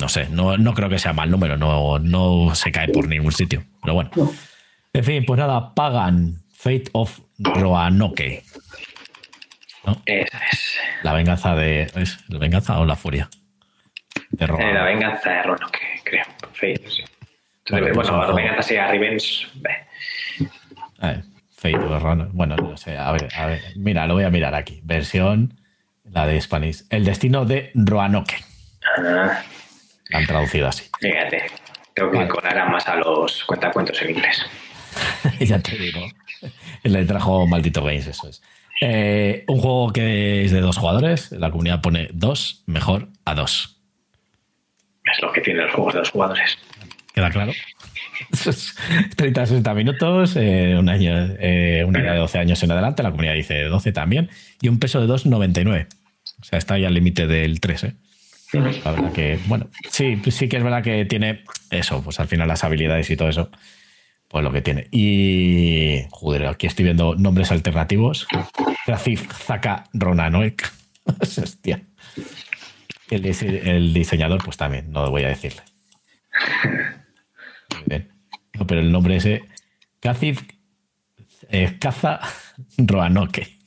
[0.01, 3.33] No sé, no, no creo que sea mal número, no, no se cae por ningún
[3.33, 3.63] sitio.
[3.83, 4.11] Pero bueno.
[4.93, 8.43] En fin, pues nada, pagan Fate of Roanoke.
[10.07, 10.79] es.
[11.03, 11.91] La venganza de.
[11.95, 13.29] ¿Es la venganza o la furia?
[14.31, 16.25] De eh, la venganza de Roanoke, creo.
[16.53, 17.03] Fate, sí.
[17.71, 19.47] Bueno, bueno venganza sea Revenge.
[21.03, 21.79] Eh, Fate
[22.33, 22.97] Bueno, no sé.
[22.97, 23.61] A ver, a ver.
[23.77, 24.81] Mira, lo voy a mirar aquí.
[24.83, 25.55] Versión,
[26.05, 26.85] la de Spanish.
[26.91, 28.35] El destino de Roanoke.
[28.99, 29.43] Ah.
[30.09, 30.89] La han traducido así.
[31.01, 31.45] Fíjate.
[31.95, 32.65] Tengo que vale.
[32.71, 34.47] más a los cuentacuentos en inglés.
[35.41, 36.01] ya te digo.
[36.83, 38.43] Le trajo Maldito Games, eso es.
[38.81, 41.31] Eh, un juego que es de dos jugadores.
[41.33, 43.81] La comunidad pone dos, mejor a dos.
[45.05, 46.59] Es lo que tienen los juegos de dos jugadores.
[47.13, 47.53] ¿Queda claro?
[49.17, 53.35] 30 60 minutos, eh, un año, eh, una de 12 años en adelante, la comunidad
[53.35, 55.89] dice 12 también, y un peso de 2,99.
[56.41, 57.95] O sea, está ahí al límite del 3, ¿eh?
[58.53, 62.49] La verdad que, bueno, sí, sí que es verdad que tiene eso, pues al final
[62.49, 63.51] las habilidades y todo eso,
[64.29, 64.89] pues lo que tiene.
[64.91, 68.27] Y, joder, aquí estoy viendo nombres alternativos.
[68.87, 70.71] Rafif Zaka Ronanoek.
[71.21, 71.83] Hostia.
[73.11, 75.63] El, el diseñador, pues también, no voy a decirle.
[78.55, 79.43] No, pero el nombre ese.
[80.01, 80.43] Kazif
[81.51, 82.21] eh, Kaza
[82.79, 83.59] Roanoke.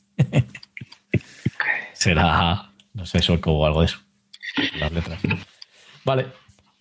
[1.94, 4.00] Será, no sé, sueco o algo de eso.
[4.80, 5.20] Las letras.
[6.04, 6.28] Vale,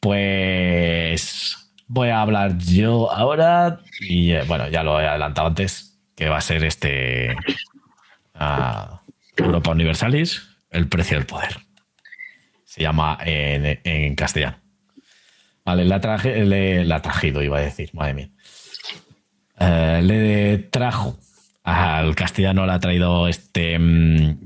[0.00, 3.80] pues voy a hablar yo ahora.
[4.00, 7.36] Y eh, bueno, ya lo he adelantado antes, que va a ser este
[8.34, 8.96] uh,
[9.36, 11.58] Europa Universalis, el precio del poder.
[12.64, 14.63] Se llama en, en castellano.
[15.64, 18.28] Vale, la, traje, le, la trajido, iba a decir, madre mía.
[19.58, 21.16] Eh, le trajo
[21.62, 24.36] al castellano, le ha traído este um,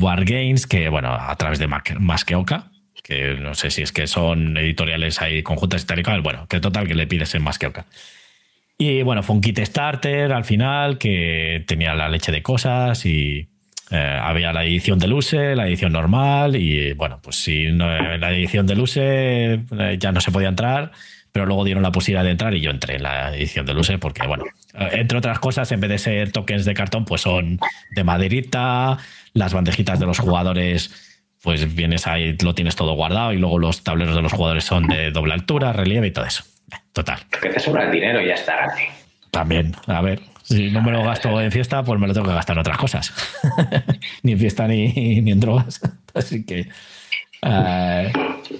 [0.00, 2.70] War Games, que bueno, a través de Masqueoka,
[3.04, 6.94] que no sé si es que son editoriales ahí conjuntas y bueno, que total que
[6.94, 7.86] le pides en Masqueoka.
[8.78, 13.48] Y bueno, fue un kit starter al final que tenía la leche de cosas y
[13.90, 17.86] eh, había la edición de Luce, la edición normal y bueno, pues si no,
[18.18, 20.90] la edición de Luce eh, ya no se podía entrar,
[21.30, 23.98] pero luego dieron la posibilidad de entrar y yo entré en la edición de Luce
[23.98, 24.44] porque bueno,
[24.74, 27.60] eh, entre otras cosas, en vez de ser tokens de cartón, pues son
[27.94, 28.98] de maderita,
[29.34, 33.84] las bandejitas de los jugadores pues vienes ahí, lo tienes todo guardado y luego los
[33.84, 36.42] tableros de los jugadores son de doble altura, relieve y todo eso.
[36.92, 37.20] Total.
[37.40, 38.68] Que te sobra el dinero y ya está.
[39.30, 42.34] También, a ver, si no me lo gasto en fiesta, pues me lo tengo que
[42.34, 43.12] gastar en otras cosas.
[44.22, 45.80] ni en fiesta ni, ni, en drogas.
[46.14, 46.68] Así que
[47.42, 48.12] eh,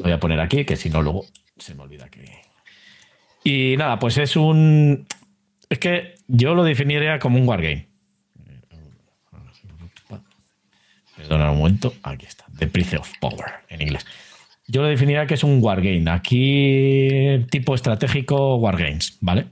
[0.02, 2.42] voy a poner aquí, que si no, luego se me olvida que.
[3.44, 5.06] Y nada, pues es un.
[5.70, 7.86] Es que yo lo definiría como un wargame.
[11.16, 11.94] Perdona un momento.
[12.02, 12.46] Aquí está.
[12.58, 14.04] The Price of Power en inglés.
[14.66, 16.10] Yo lo definiría que es un wargame.
[16.10, 19.46] Aquí, tipo estratégico wargames, ¿vale?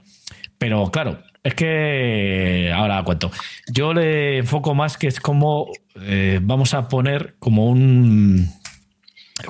[0.57, 3.29] Pero claro, es que ahora cuento.
[3.71, 5.67] Yo le enfoco más que es como
[6.01, 8.49] eh, vamos a poner como un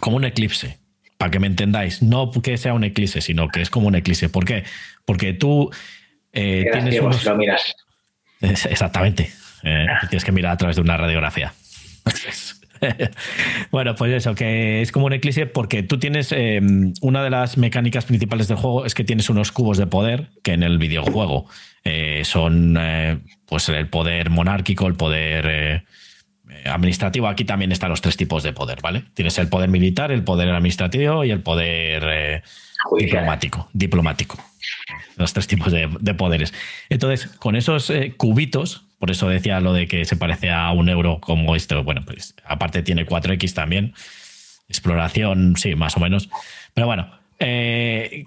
[0.02, 0.78] como un eclipse,
[1.18, 2.04] para que me entendáis.
[2.04, 4.28] No que sea un eclipse, sino que es como un eclipse.
[4.28, 4.66] ¿Por qué?
[5.06, 5.70] Porque tú
[6.34, 7.24] eh, tienes unos...
[7.24, 7.74] lo miras.
[8.42, 9.32] Exactamente.
[9.64, 11.54] Eh, tienes que mirar a través de una radiografía.
[13.72, 17.58] bueno, pues eso, que es como un eclipse porque tú tienes em, una de las
[17.58, 21.48] mecánicas principales del juego es que tienes unos cubos de poder que en el videojuego
[21.88, 25.84] eh, son eh, pues el poder monárquico, el poder eh,
[26.66, 29.04] administrativo, aquí también están los tres tipos de poder, ¿vale?
[29.14, 32.44] Tienes el poder militar, el poder administrativo y el poder
[32.98, 33.70] diplomático.
[33.72, 34.44] Diplomático.
[35.16, 36.56] Los tres tipos de, poderes.
[36.90, 41.20] Entonces, con esos cubitos, por eso decía lo de que se parece a un euro
[41.22, 43.94] como esto, bueno, pues aparte tiene 4X también.
[44.68, 46.30] Exploración, sí, más o menos.
[46.74, 47.12] Pero bueno,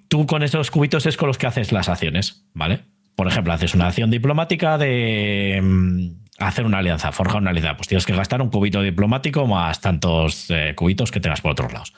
[0.07, 2.85] tú con esos cubitos es con los que haces las acciones, ¿vale?
[3.19, 7.77] Por ejemplo, haces una acción diplomática de mm, hacer una alianza, forjar una alianza.
[7.77, 11.73] Pues tienes que gastar un cubito diplomático más tantos eh, cubitos que tengas por otros
[11.73, 11.93] lados.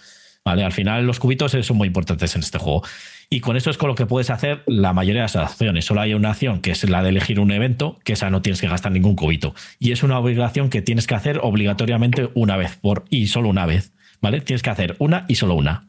[0.47, 0.65] ¿Vale?
[0.65, 2.83] Al final, los cubitos son muy importantes en este juego.
[3.29, 5.85] Y con eso es con lo que puedes hacer la mayoría de las acciones.
[5.85, 8.63] Solo hay una acción que es la de elegir un evento, que esa no tienes
[8.63, 9.55] que gastar ningún cubito.
[9.79, 13.67] Y es una obligación que tienes que hacer obligatoriamente una vez por, y solo una
[13.67, 13.93] vez.
[14.23, 14.41] ¿Vale?
[14.41, 15.85] Tienes que hacer una y solo una.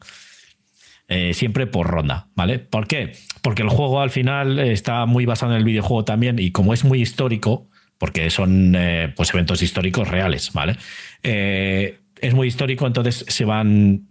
[1.14, 2.58] Eh, siempre por ronda, ¿vale?
[2.58, 3.12] ¿Por qué?
[3.42, 6.84] Porque el juego al final está muy basado en el videojuego también y como es
[6.84, 10.74] muy histórico, porque son eh, pues eventos históricos reales, ¿vale?
[11.22, 14.08] Eh, es muy histórico, entonces se van,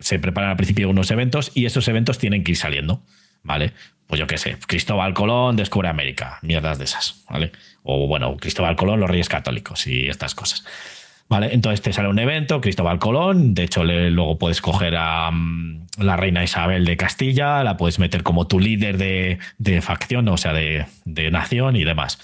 [0.00, 3.02] se preparan al principio unos eventos y esos eventos tienen que ir saliendo,
[3.42, 3.74] ¿vale?
[4.06, 7.52] Pues yo qué sé, Cristóbal Colón descubre América, mierdas de esas, ¿vale?
[7.82, 10.64] O bueno, Cristóbal Colón, los Reyes Católicos y estas cosas.
[11.30, 16.16] Entonces te sale un evento, Cristóbal Colón, de hecho luego puedes coger a mm, la
[16.16, 19.38] reina Isabel de Castilla, la puedes meter como tu líder de,
[19.80, 20.86] facción, o sea, de,
[21.30, 22.18] nación y demás.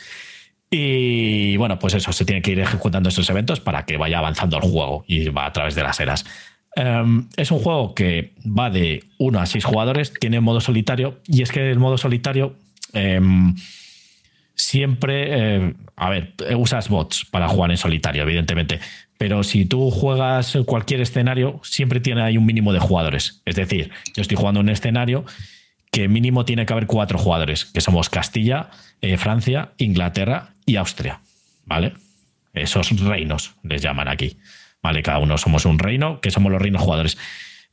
[0.70, 4.56] Y bueno, pues eso, se tiene que ir ejecutando esos eventos para que vaya avanzando
[4.56, 6.24] el juego y va a través de las eras.
[6.74, 11.42] Em, es un juego que va de 1 a 6 jugadores, tiene modo solitario, y
[11.42, 12.56] es que el modo solitario
[12.92, 13.54] em,
[14.56, 18.80] siempre, eh, a ver, usas bots para jugar en solitario, evidentemente,
[19.18, 23.40] pero si tú juegas cualquier escenario, siempre tiene ahí un mínimo de jugadores.
[23.44, 25.24] Es decir, yo estoy jugando un escenario
[25.90, 31.20] que mínimo tiene que haber cuatro jugadores, que somos Castilla, eh, Francia, Inglaterra y Austria,
[31.64, 31.94] ¿vale?
[32.52, 34.36] Esos reinos les llaman aquí,
[34.82, 35.02] ¿vale?
[35.02, 37.16] Cada uno somos un reino, que somos los reinos jugadores.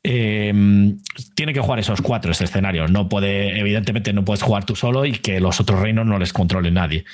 [0.03, 0.97] Em,
[1.33, 2.87] tiene que jugar esos cuatro ese escenario.
[2.89, 6.33] No puede, evidentemente, no puedes jugar tú solo y que los otros reinos no les
[6.33, 7.05] controle nadie.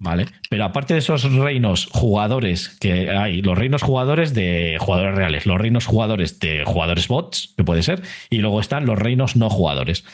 [0.00, 0.26] ¿Vale?
[0.48, 5.58] Pero aparte de esos reinos jugadores que hay, los reinos jugadores de jugadores reales, los
[5.58, 10.04] reinos jugadores de jugadores bots, que puede ser, y luego están los reinos no jugadores.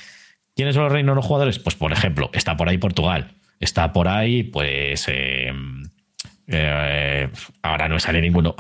[0.57, 1.59] ¿Quiénes son los reinos no jugadores?
[1.59, 5.07] Pues, por ejemplo, está por ahí Portugal, está por ahí, pues.
[5.09, 5.84] Em,
[6.47, 7.29] eh,
[7.63, 8.55] ahora no sale ninguno.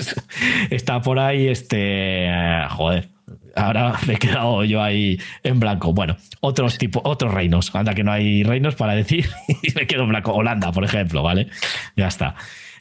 [0.70, 2.28] Está por ahí este.
[2.70, 3.08] joder.
[3.56, 5.92] Ahora me he quedado yo ahí en blanco.
[5.92, 7.74] Bueno, otros tipos, otros reinos.
[7.74, 9.28] Anda que no hay reinos para decir
[9.62, 10.32] y me quedo en blanco.
[10.32, 11.48] Holanda, por ejemplo, ¿vale?
[11.96, 12.36] Ya está.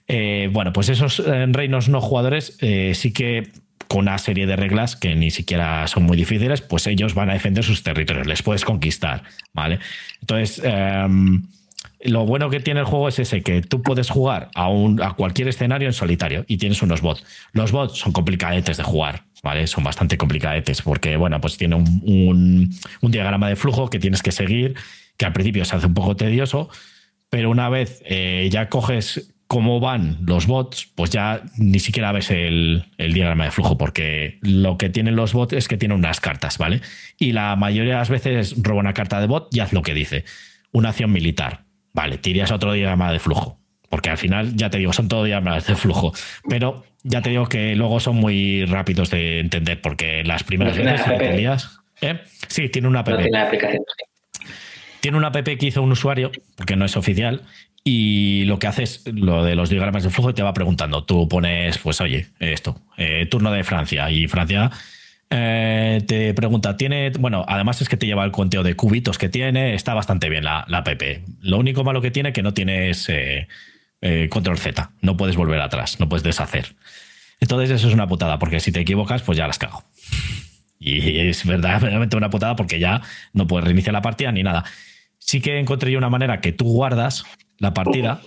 [0.07, 2.57] Eh, bueno, pues esos eh, reinos no jugadores
[2.93, 3.51] sí que
[3.89, 7.33] con una serie de reglas que ni siquiera son muy difíciles, pues ellos van a
[7.33, 9.79] defender sus territorios, les puedes conquistar, ¿vale?
[10.21, 11.41] Entonces, em,
[12.01, 15.13] lo bueno que tiene el juego es ese, que tú puedes jugar a, un, a
[15.13, 17.25] cualquier escenario en solitario y tienes unos bots.
[17.51, 19.67] Los bots son complicadetes de jugar, ¿vale?
[19.67, 22.69] Son bastante complicadetes porque, bueno, pues tiene un,
[23.01, 24.75] diagrama de flujo que tienes que seguir,
[25.17, 26.69] que al principio se hace un poco tedioso,
[27.29, 32.31] pero una vez eh, ya coges cómo van los bots, pues ya ni siquiera ves
[32.31, 36.21] el, el, diagrama de flujo, porque lo que tienen los bots es que tienen unas
[36.21, 36.81] cartas, ¿vale?
[37.17, 39.93] Y la mayoría de las veces roba una carta de bot y haz lo que
[39.93, 40.23] dice.
[40.71, 43.59] Una acción militar Vale, tirías otro diagrama de flujo.
[43.89, 46.13] Porque al final, ya te digo, son todo diagramas de flujo.
[46.47, 51.05] Pero ya te digo que luego son muy rápidos de entender, porque las primeras veces
[51.07, 51.79] entendías.
[52.01, 52.19] ¿eh?
[52.47, 53.09] Sí, tiene una app.
[54.99, 57.41] tiene una app que hizo un usuario, porque no es oficial,
[57.83, 61.03] y lo que hace es lo de los diagramas de flujo y te va preguntando.
[61.05, 64.69] Tú pones, pues oye, esto, eh, turno de Francia, y Francia
[65.31, 69.29] eh, te pregunta, tiene, bueno, además es que te lleva el conteo de cubitos que
[69.29, 70.83] tiene, está bastante bien la, la.
[71.41, 73.47] Lo único malo que tiene es que no tienes eh,
[74.01, 76.75] eh, control Z, no puedes volver atrás, no puedes deshacer.
[77.39, 79.83] Entonces eso es una putada, porque si te equivocas, pues ya las cago.
[80.79, 83.01] Y es verdaderamente una putada porque ya
[83.33, 84.63] no puedes reiniciar la partida ni nada.
[85.19, 87.23] Sí que encontré yo una manera que tú guardas
[87.59, 88.21] la partida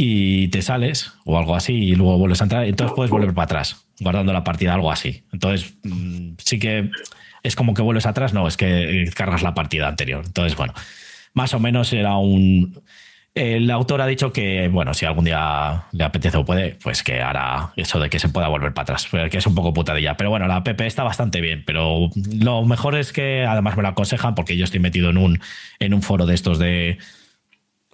[0.00, 3.44] y te sales o algo así y luego vuelves a entrar, entonces puedes volver para
[3.44, 5.24] atrás guardando la partida, algo así.
[5.32, 6.90] Entonces, mm, sí que
[7.42, 10.22] es como que vuelves atrás, no, es que cargas la partida anterior.
[10.24, 10.72] Entonces, bueno,
[11.34, 12.80] más o menos era un...
[13.34, 17.20] El autor ha dicho que, bueno, si algún día le apetece o puede, pues que
[17.20, 20.16] hará eso de que se pueda volver para atrás, que es un poco putadilla.
[20.16, 23.88] Pero bueno, la app está bastante bien, pero lo mejor es que además me lo
[23.90, 25.40] aconsejan porque yo estoy metido en un,
[25.78, 26.98] en un foro de estos de,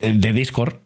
[0.01, 0.84] de Discord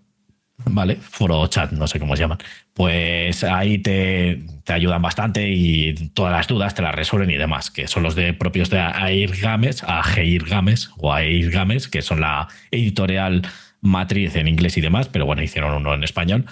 [0.64, 0.96] ¿vale?
[0.96, 2.38] Foro chat, no sé cómo se llaman.
[2.74, 7.88] Pues ahí te, ayudan bastante y todas las dudas te las resuelven y demás, que
[7.88, 9.82] son los de propios de Air Games,
[10.16, 13.42] Air Games o Air Games, que son la editorial
[13.80, 16.46] matriz en inglés y demás, pero bueno, hicieron uno en español.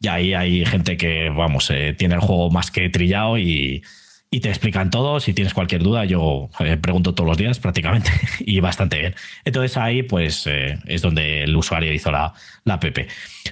[0.00, 3.82] Y ahí hay gente que, vamos, eh, tiene el juego más que trillado y,
[4.30, 5.18] y te explican todo.
[5.18, 9.14] Si tienes cualquier duda, yo eh, pregunto todos los días prácticamente y bastante bien.
[9.44, 12.32] Entonces ahí pues eh, es donde el usuario hizo la,
[12.64, 12.84] la app.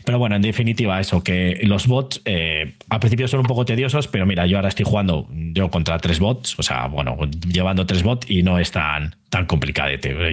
[0.04, 4.06] Pero bueno, en definitiva eso, que los bots eh, al principio son un poco tediosos,
[4.06, 7.16] pero mira, yo ahora estoy jugando yo contra tres bots, o sea, bueno,
[7.46, 9.46] llevando tres bots y no es tan, tan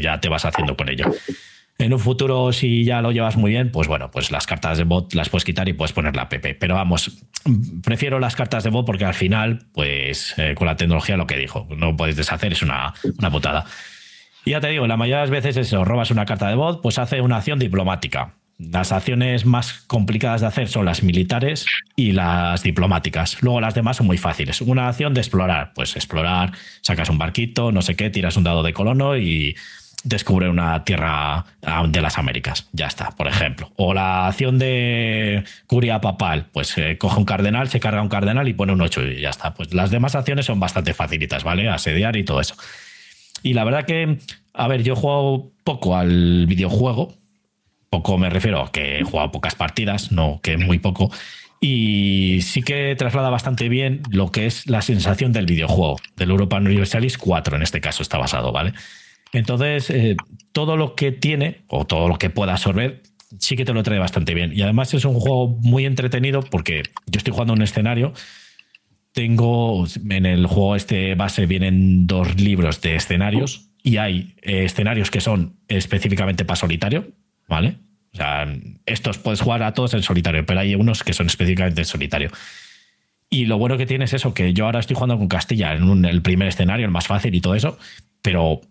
[0.01, 1.05] ya te vas haciendo con ello.
[1.78, 4.86] En un futuro, si ya lo llevas muy bien, pues bueno, pues las cartas de
[4.86, 6.34] bot las puedes quitar y puedes poner la app.
[6.57, 7.26] Pero vamos,
[7.84, 11.38] prefiero las cartas de bot porque al final, pues eh, con la tecnología lo que
[11.38, 13.65] dijo, no puedes deshacer, es una, una putada.
[14.45, 16.82] Y ya te digo, la mayoría de las veces eso, robas una carta de bot,
[16.82, 18.36] pues hace una acción diplomática.
[18.57, 21.65] Las acciones más complicadas de hacer son las militares
[21.97, 23.41] y las diplomáticas.
[23.41, 24.61] Luego las demás son muy fáciles.
[24.61, 28.63] Una acción de explorar, pues explorar, sacas un barquito, no sé qué, tiras un dado
[28.63, 29.57] de colono y
[30.06, 32.70] descubre una tierra ah, de las Américas.
[32.72, 33.72] Ya está, por ejemplo.
[33.76, 38.47] O la acción de curia papal, pues eh, coge un cardenal, se carga un cardenal
[38.47, 39.53] y pone un 8 y ya está.
[39.53, 41.68] Pues las demás acciones son bastante facilitas, ¿vale?
[41.68, 42.56] Asediar y todo eso.
[43.43, 44.20] Y la verdad que,
[44.53, 47.14] a ver, yo he jugado poco al videojuego.
[47.89, 51.12] Poco me refiero a que he jugado pocas partidas, no que muy poco.
[51.60, 56.58] Y sí que traslada bastante bien lo que es la sensación del videojuego, del Europa
[56.58, 58.74] Universalis 4 en este caso está basado, ¿vale?
[59.36, 60.15] Entonces, eh,
[60.51, 63.03] todo lo que tiene o todo lo que pueda absorber
[63.39, 64.53] sí que te lo trae bastante bien.
[64.55, 68.13] Y además es un juego muy entretenido porque yo estoy jugando un escenario.
[69.11, 75.11] Tengo en el juego este base vienen dos libros de escenarios y hay eh, escenarios
[75.11, 77.07] que son específicamente para solitario,
[77.47, 77.77] ¿vale?
[78.13, 78.47] O sea,
[78.86, 82.31] estos puedes jugar a todos en solitario, pero hay unos que son específicamente en solitario.
[83.29, 86.05] Y lo bueno que tiene es eso, que yo ahora estoy jugando con Castilla en
[86.05, 87.77] el primer escenario, el más fácil y todo eso,
[88.21, 88.61] pero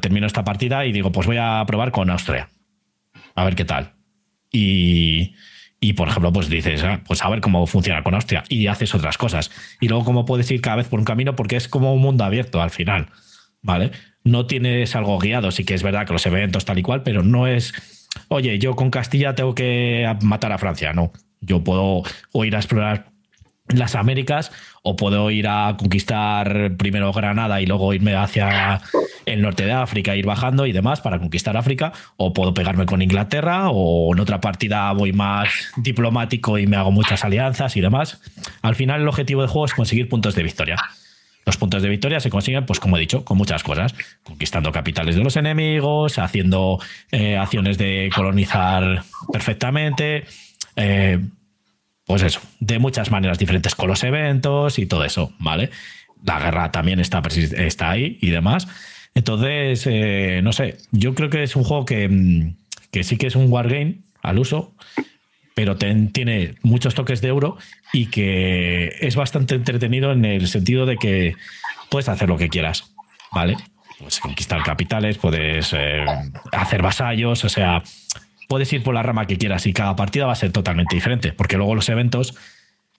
[0.00, 2.48] termino esta partida y digo, pues voy a probar con Austria.
[3.34, 3.92] A ver qué tal.
[4.50, 5.34] Y,
[5.96, 9.18] por ejemplo, pues dices, ah, pues a ver cómo funciona con Austria y haces otras
[9.18, 9.50] cosas.
[9.80, 12.24] Y luego cómo puedes ir cada vez por un camino porque es como un mundo
[12.24, 13.10] abierto al final.
[13.60, 13.90] ¿Vale?
[14.24, 17.22] No tienes algo guiado, sí que es verdad que los eventos tal y cual, pero
[17.22, 17.74] no es,
[18.28, 21.12] oye, yo con Castilla tengo que matar a Francia, no.
[21.40, 22.02] Yo puedo
[22.32, 23.10] o ir a explorar
[23.68, 24.50] las Américas
[24.82, 28.80] o puedo ir a conquistar primero Granada y luego irme hacia
[29.32, 33.02] el norte de África, ir bajando y demás para conquistar África, o puedo pegarme con
[33.02, 38.20] Inglaterra o en otra partida voy más diplomático y me hago muchas alianzas y demás.
[38.62, 40.76] Al final el objetivo del juego es conseguir puntos de victoria.
[41.48, 43.94] Los puntos de victoria se consiguen, pues como he dicho, con muchas cosas.
[44.22, 46.78] Conquistando capitales de los enemigos, haciendo
[47.10, 49.02] eh, acciones de colonizar
[49.32, 50.26] perfectamente,
[50.76, 51.18] eh,
[52.04, 55.70] pues eso, de muchas maneras diferentes con los eventos y todo eso, ¿vale?
[56.22, 58.68] La guerra también está, está ahí y demás.
[59.14, 62.56] Entonces, eh, no sé, yo creo que es un juego que, mm,
[62.90, 64.74] que sí que es un wargame al uso,
[65.54, 67.58] pero tiene muchos toques de euro
[67.92, 71.34] y que es bastante entretenido en el sentido de que
[71.90, 72.94] puedes hacer lo que quieras,
[73.32, 73.56] ¿vale?
[73.98, 76.04] Puedes conquistar capitales, puedes eh,
[76.52, 77.82] hacer vasallos, o sea,
[78.46, 81.32] puedes ir por la rama que quieras y cada partida va a ser totalmente diferente,
[81.32, 82.36] porque luego los eventos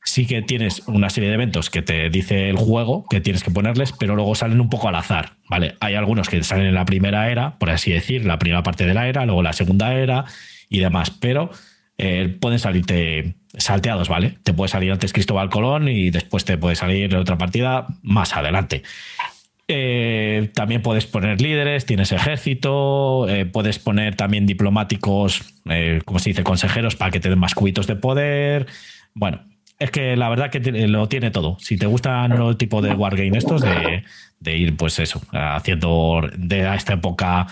[0.10, 3.52] sí que tienes una serie de eventos que te dice el juego que tienes que
[3.52, 5.76] ponerles, pero luego salen un poco al azar, ¿vale?
[5.80, 8.94] Hay algunos que salen en la primera era, por así decir, la primera parte de
[8.94, 10.26] la era, luego la segunda era
[10.70, 11.52] y demás, pero
[11.98, 14.38] eh, pueden salirte salteados, ¿vale?
[14.44, 18.84] Te puede salir antes Cristóbal Colón y después te puede salir otra partida más adelante.
[19.72, 26.32] Eh, también puedes poner líderes, tienes ejército, eh, puedes poner también diplomáticos, eh, como se
[26.32, 28.66] dice, consejeros para que te den más cubitos de poder.
[29.14, 29.44] Bueno,
[29.80, 31.58] es que la verdad que lo tiene todo.
[31.60, 34.04] Si te gustan los tipos de wargame estos, de,
[34.40, 37.48] de, ir, pues eso, haciendo de esta época.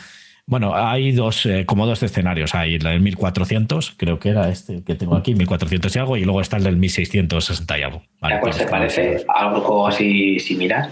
[0.45, 2.53] Bueno, hay dos, como dos escenarios.
[2.53, 6.23] Hay el del 1400, creo que era este que tengo aquí, 1400 y algo, y
[6.23, 8.03] luego está el del 1660 y algo.
[8.19, 10.89] Vale, pues, ¿Se parece a algún juego así similar?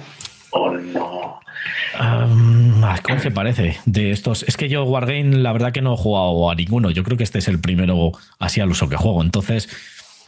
[0.52, 1.40] ¿O no?
[3.04, 3.78] ¿Cómo se parece?
[3.86, 4.44] De estos.
[4.44, 6.92] Es que yo Wargame, la verdad que no he jugado a ninguno.
[6.92, 9.22] Yo creo que este es el primero así al uso que juego.
[9.22, 9.70] Entonces,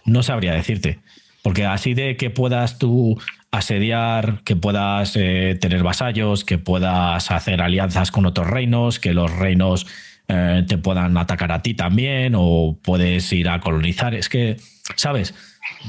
[0.07, 0.99] no sabría decirte.
[1.43, 7.61] Porque así de que puedas tú asediar, que puedas eh, tener vasallos, que puedas hacer
[7.61, 9.85] alianzas con otros reinos, que los reinos
[10.27, 14.15] eh, te puedan atacar a ti también, o puedes ir a colonizar.
[14.15, 14.57] Es que,
[14.95, 15.35] ¿sabes?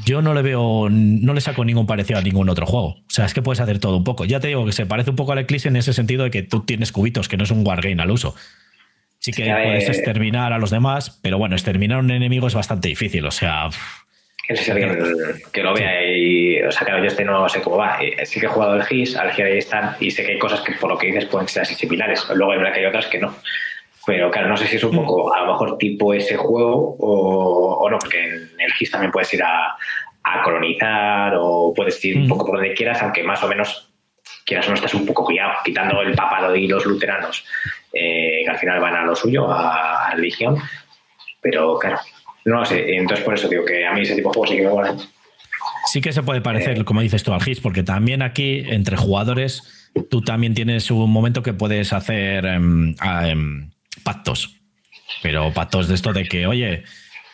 [0.05, 2.89] yo no le veo, no le saco ningún parecido a ningún otro juego.
[2.89, 4.25] O sea, es que puedes hacer todo un poco.
[4.25, 6.43] Ya te digo que se parece un poco al Eclipse en ese sentido de que
[6.43, 8.35] tú tienes cubitos, que no es un wargame al uso.
[9.21, 12.89] Sí que puedes exterminar a los demás, pero bueno, exterminar a un enemigo es bastante
[12.89, 13.27] difícil.
[13.27, 13.71] O sea.
[14.49, 16.63] Que, lo vea y.
[16.63, 17.99] O sea, claro, yo este no sé cómo va.
[18.25, 20.63] Sí que he jugado el GIS, al GIS ahí están, y sé que hay cosas
[20.63, 22.27] que por lo que dices pueden ser así similares.
[22.35, 23.35] Luego hay que hay otras que no.
[24.07, 27.91] Pero claro, no sé si es un poco a lo mejor tipo ese juego o,
[27.91, 29.77] no, porque en el GIS también puedes ir a,
[30.43, 33.93] colonizar o puedes ir un poco por donde quieras, aunque más o menos
[34.47, 37.45] quieras o no estás un poco guiado, quitando el papado y los luteranos,
[37.93, 40.57] eh, que al final van a lo suyo, a, a religión.
[41.41, 41.99] Pero claro,
[42.45, 44.63] no sé, entonces por eso digo que a mí ese tipo de juegos sí que
[44.63, 44.99] me molan.
[45.87, 46.85] Sí que se puede parecer, eh.
[46.85, 51.43] como dices tú, al GIS, porque también aquí, entre jugadores, tú también tienes un momento
[51.43, 53.71] que puedes hacer em, em,
[54.03, 54.57] pactos.
[55.23, 56.85] Pero pactos de esto de que, oye,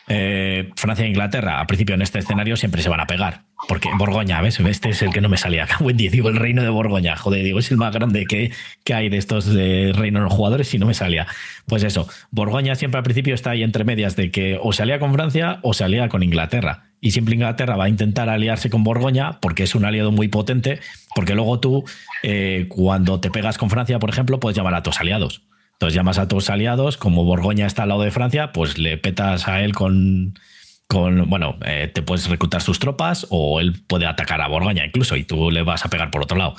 [0.07, 3.42] eh, Francia e Inglaterra, al principio en este escenario siempre se van a pegar.
[3.68, 4.61] Porque Borgoña, ¿ves?
[4.61, 5.66] Este es el que no me salía.
[5.80, 7.16] Wendy, digo, el reino de Borgoña.
[7.16, 8.52] Joder, digo, es el más grande que,
[8.84, 11.26] que hay de estos de reinos jugadores y no me salía.
[11.66, 15.14] Pues eso, Borgoña siempre al principio está ahí entre medias de que o salía con
[15.14, 16.90] Francia o salía con Inglaterra.
[17.00, 20.80] Y siempre Inglaterra va a intentar aliarse con Borgoña porque es un aliado muy potente.
[21.14, 21.84] Porque luego tú,
[22.22, 25.42] eh, cuando te pegas con Francia, por ejemplo, puedes llamar a tus aliados.
[25.75, 29.49] Entonces llamas a tus aliados, como Borgoña está al lado de Francia, pues le petas
[29.49, 30.39] a él con,
[30.87, 35.16] con bueno, eh, te puedes reclutar sus tropas o él puede atacar a Borgoña incluso
[35.16, 36.55] y tú le vas a pegar por otro lado.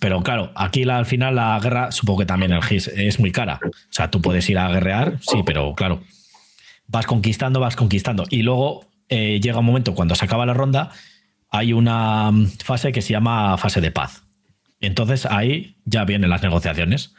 [0.00, 3.60] Pero claro, aquí al final la guerra, supongo que también el GIS es muy cara.
[3.64, 6.02] O sea, tú puedes ir a guerrear, sí, pero claro,
[6.88, 8.24] vas conquistando, vas conquistando.
[8.28, 10.90] Y luego eh, llega un momento cuando se acaba la ronda,
[11.50, 14.24] hay una mm, fase que se llama fase de paz.
[14.80, 17.14] Entonces ahí ya vienen las negociaciones.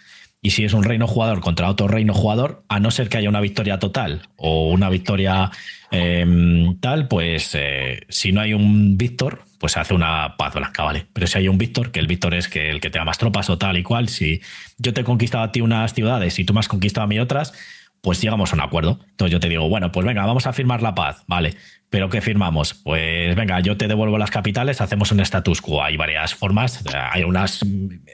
[0.46, 3.30] Y si es un reino jugador contra otro reino jugador, a no ser que haya
[3.30, 5.52] una victoria total o una victoria
[5.89, 10.84] em, tal, pues eh, si no hay un Víctor, pues se hace una paz blanca,
[10.84, 11.08] ¿vale?
[11.14, 13.50] Pero si hay un Víctor, que el Víctor es que el que tenga más tropas
[13.50, 14.41] o tal y cual, si
[14.78, 17.20] yo te he conquistado a ti unas ciudades y tú me has conquistado a mí
[17.20, 17.54] otras,
[18.02, 19.00] pues llegamos a un acuerdo.
[19.12, 21.56] Entonces yo te digo, bueno, pues venga, vamos a firmar la paz, ¿vale?
[21.89, 22.74] ¿Pero qué firmamos?
[22.74, 25.82] Pues venga, yo te devuelvo las capitales, hacemos un status quo.
[25.82, 27.66] Hay varias formas, hay unas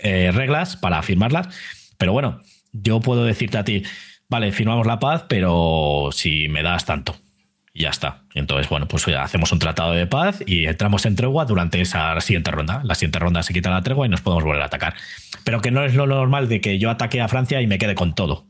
[0.04, 1.50] eh, reglas para firmarlas
[2.00, 2.40] pero bueno,
[2.72, 3.84] yo puedo decirte a ti,
[4.30, 7.16] vale, firmamos la paz, pero si me das tanto.
[7.74, 8.24] Y ya está.
[8.34, 12.52] Entonces, bueno, pues hacemos un tratado de paz y entramos en tregua durante esa siguiente
[12.52, 12.82] ronda.
[12.86, 14.96] La siguiente ronda se quita la tregua y nos podemos volver a atacar.
[15.44, 17.96] Pero que no es lo normal de que yo ataque a Francia y me quede
[17.96, 18.48] con todo.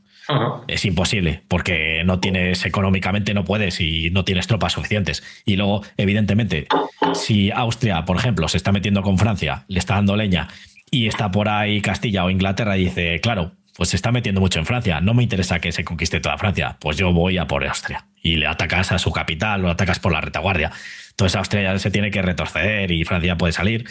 [0.68, 5.24] Es imposible, porque no tienes económicamente, no puedes y no tienes tropas suficientes.
[5.44, 6.68] Y luego, evidentemente,
[7.16, 10.48] si Austria, por ejemplo, se está metiendo con Francia, le está dando leña
[10.92, 14.60] y está por ahí Castilla o Inglaterra y dice, claro, pues se está metiendo mucho
[14.60, 17.66] en Francia, no me interesa que se conquiste toda Francia, pues yo voy a por
[17.66, 20.72] Austria y le atacas a su capital o atacas por la retaguardia.
[21.12, 23.86] Entonces Austria ya se tiene que retorcer y Francia puede salir.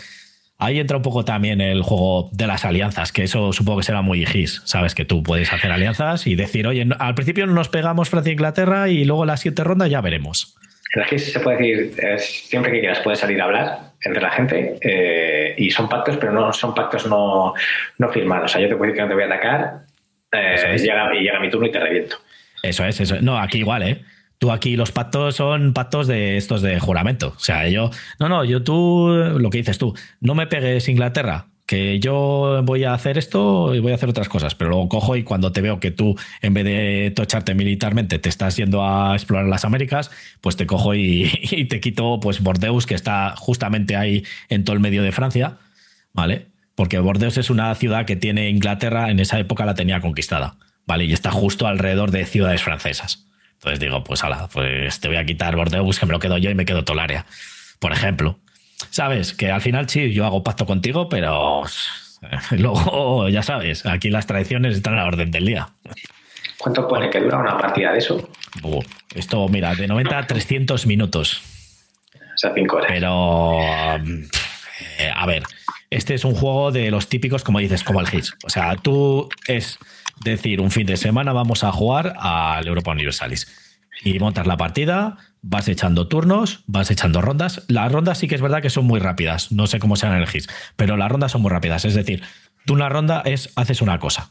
[0.58, 4.02] Ahí entra un poco también el juego de las alianzas, que eso supongo que será
[4.02, 4.60] muy gis.
[4.64, 8.32] Sabes que tú puedes hacer alianzas y decir, oye, al principio nos pegamos Francia e
[8.32, 10.56] Inglaterra y luego la siguiente ronda ya veremos.
[10.94, 14.78] El GIS se puede decir, siempre que quieras puedes salir a hablar entre la gente
[14.80, 17.54] eh, y son pactos, pero no son pactos no,
[17.98, 18.46] no firmados.
[18.46, 19.80] O sea, yo te puedo decir que no te voy a atacar
[20.32, 22.16] eh, llega, y llega mi turno y te reviento.
[22.62, 23.16] Eso es, eso.
[23.20, 24.02] No, aquí igual, ¿eh?
[24.38, 27.34] Tú aquí los pactos son pactos de estos de juramento.
[27.36, 27.90] O sea, yo,
[28.20, 32.84] no, no, yo tú, lo que dices tú, no me pegues Inglaterra, que yo voy
[32.84, 35.60] a hacer esto y voy a hacer otras cosas, pero luego cojo y cuando te
[35.60, 40.10] veo que tú, en vez de tocharte militarmente, te estás yendo a explorar las Américas,
[40.40, 41.28] pues te cojo y,
[41.68, 45.58] te quito pues Bordeaux, que está justamente ahí en todo el medio de Francia,
[46.14, 46.46] ¿vale?
[46.74, 50.56] Porque Bordeaux es una ciudad que tiene Inglaterra, en esa época la tenía conquistada,
[50.86, 51.04] ¿vale?
[51.04, 53.26] Y está justo alrededor de ciudades francesas.
[53.56, 56.48] Entonces digo, pues ala, pues te voy a quitar Bordeaux, que me lo quedo yo
[56.48, 57.26] y me quedo todo el área,
[57.78, 58.38] por ejemplo.
[58.90, 61.62] Sabes que al final sí, yo hago pacto contigo, pero
[62.52, 65.68] luego ya sabes, aquí las tradiciones están a la orden del día.
[66.58, 68.30] ¿Cuánto pone que dura una partida de eso?
[69.14, 71.40] esto, mira, de 90 a 300 minutos.
[72.14, 72.90] O sea, 5 horas.
[72.92, 75.44] Pero, eh, a ver,
[75.90, 78.34] este es un juego de los típicos, como dices, como el Hits.
[78.44, 79.78] O sea, tú es
[80.20, 83.46] decir, un fin de semana vamos a jugar al Europa Universalis.
[84.02, 87.64] Y montas la partida, vas echando turnos, vas echando rondas.
[87.68, 89.50] Las rondas sí que es verdad que son muy rápidas.
[89.52, 90.26] No sé cómo sean en
[90.76, 91.84] pero las rondas son muy rápidas.
[91.84, 92.22] Es decir,
[92.64, 94.30] tú una ronda es haces una cosa.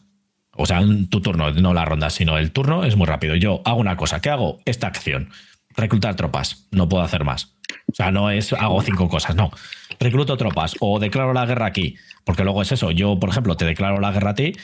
[0.54, 3.36] O sea, tu turno, no la ronda, sino el turno es muy rápido.
[3.36, 4.22] Yo hago una cosa.
[4.22, 4.60] ¿Qué hago?
[4.66, 5.30] Esta acción.
[5.76, 6.68] Reclutar tropas.
[6.72, 7.56] No puedo hacer más.
[7.92, 9.52] O sea, no es hago cinco cosas, no.
[10.00, 11.96] Recluto tropas o declaro la guerra aquí.
[12.24, 12.92] Porque luego es eso.
[12.92, 14.56] Yo, por ejemplo, te declaro la guerra a ti.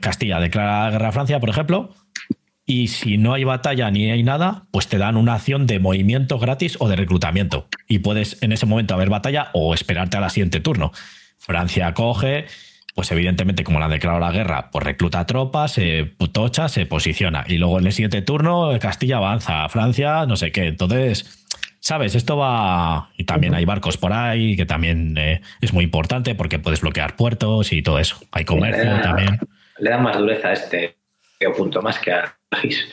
[0.00, 1.94] Castilla declara la guerra a Francia, por ejemplo
[2.66, 6.38] y si no hay batalla ni hay nada, pues te dan una acción de movimiento
[6.38, 7.68] gratis o de reclutamiento.
[7.88, 10.92] Y puedes en ese momento haber batalla o esperarte a la siguiente turno.
[11.38, 12.46] Francia coge,
[12.94, 17.44] pues evidentemente como le han declarado la guerra, pues recluta tropas, se tocha, se posiciona.
[17.46, 20.68] Y luego en el siguiente turno Castilla avanza, Francia, no sé qué.
[20.68, 21.46] Entonces,
[21.80, 23.10] sabes, esto va...
[23.18, 27.14] Y también hay barcos por ahí, que también eh, es muy importante porque puedes bloquear
[27.14, 28.16] puertos y todo eso.
[28.32, 29.38] Hay comercio también.
[29.78, 30.96] Le da más dureza a este
[31.52, 32.88] punto más que a GIS.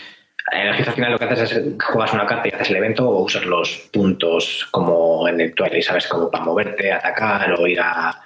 [0.51, 2.77] En el GIS al final lo que haces es juegas una carta y haces el
[2.77, 6.07] evento o usas los puntos como en el Twilight, ¿sabes?
[6.07, 8.19] Como para moverte, atacar o ir a...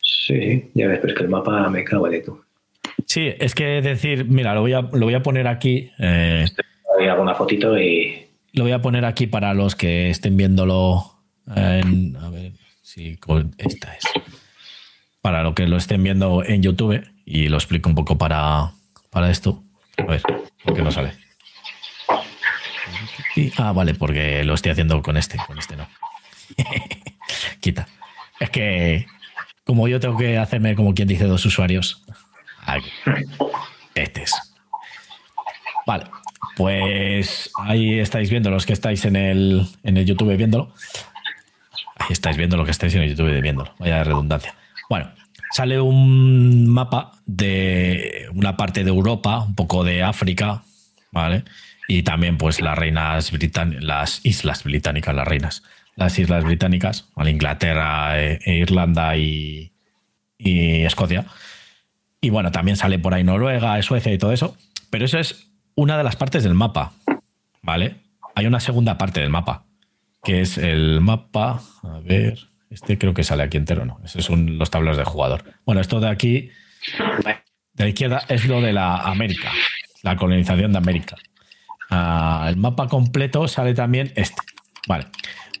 [0.00, 2.42] Sí, ya ves, pero es que el mapa me cago de tú.
[3.06, 5.90] Sí, es que decir, mira, lo voy a, lo voy a poner aquí.
[5.98, 6.46] Eh,
[6.98, 8.26] Hay alguna fotito y...
[8.52, 11.02] Lo voy a poner aquí para los que estén viéndolo
[11.54, 13.18] en, a ver si
[13.58, 14.04] esta es.
[15.20, 18.73] Para los que lo estén viendo en YouTube y lo explico un poco para,
[19.14, 19.62] para esto.
[19.96, 20.22] A ver,
[20.64, 21.12] ¿por qué no sale?
[23.56, 25.88] ah, vale, porque lo estoy haciendo con este, con este no.
[27.60, 27.86] Quita.
[28.40, 29.06] Es que
[29.64, 32.04] como yo tengo que hacerme como quien dice dos usuarios.
[33.94, 34.32] Este es.
[35.86, 36.06] Vale,
[36.56, 40.74] pues ahí estáis viendo los que estáis en el, en el YouTube viéndolo.
[41.96, 43.74] Ahí estáis viendo lo que estáis en el YouTube viéndolo.
[43.78, 44.54] Vaya redundancia.
[44.90, 45.10] Bueno,
[45.54, 50.64] sale un mapa de una parte de Europa, un poco de África,
[51.12, 51.44] ¿vale?
[51.86, 55.62] Y también, pues, las reinas británicas, las islas británicas, las reinas,
[55.94, 57.30] las islas británicas, ¿vale?
[57.30, 59.70] Inglaterra, e, e Irlanda y,
[60.38, 61.24] y Escocia.
[62.20, 64.56] Y bueno, también sale por ahí Noruega, Suecia y todo eso.
[64.90, 66.94] Pero eso es una de las partes del mapa,
[67.62, 67.98] ¿vale?
[68.34, 69.66] Hay una segunda parte del mapa,
[70.24, 71.60] que es el mapa.
[71.84, 74.00] A ver, este creo que sale aquí entero, ¿no?
[74.04, 75.44] Esos son los tableros de jugador.
[75.64, 76.50] Bueno, esto de aquí,
[77.72, 79.50] de izquierda, es lo de la América,
[80.02, 81.16] la colonización de América.
[81.90, 84.42] Ah, el mapa completo sale también este.
[84.86, 85.06] Vale,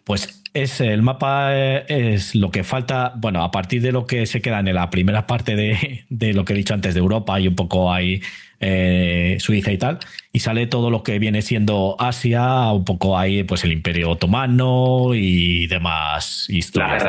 [0.04, 4.26] pues es el mapa eh, es lo que falta, bueno, a partir de lo que
[4.26, 7.40] se queda en la primera parte de, de lo que he dicho antes de Europa
[7.40, 8.20] y un poco ahí
[8.60, 9.98] eh, Suiza y tal,
[10.32, 15.10] y sale todo lo que viene siendo Asia, un poco ahí pues el Imperio Otomano
[15.12, 17.02] y demás historias.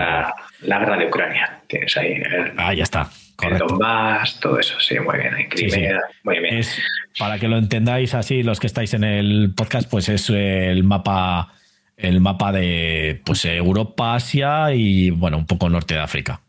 [0.61, 2.21] La guerra, de Ucrania, tienes ahí.
[2.57, 3.09] ah, ya está.
[3.37, 3.67] Correcto.
[3.67, 5.49] Donbass, todo eso, sí, muy bien.
[5.49, 6.57] Crimea, muy bien.
[6.57, 6.77] Es,
[7.19, 11.53] para que lo entendáis así, los que estáis en el podcast, pues es el mapa
[11.97, 16.41] el mapa de pues, Europa, Asia y bueno, un poco norte de África.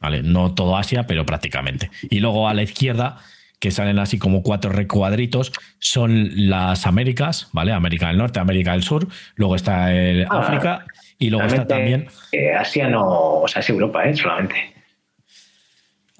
[0.00, 0.22] ¿Vale?
[0.22, 1.90] No todo Asia, pero prácticamente.
[2.08, 3.18] Y luego a la izquierda,
[3.58, 7.72] que salen así como cuatro recuadritos, son las Américas, ¿vale?
[7.72, 10.86] América del Norte, América del Sur, luego está el ah, África
[11.18, 12.06] y luego está también.
[12.30, 14.14] Eh, Asia no, o sea, es Europa, ¿eh?
[14.14, 14.77] Solamente.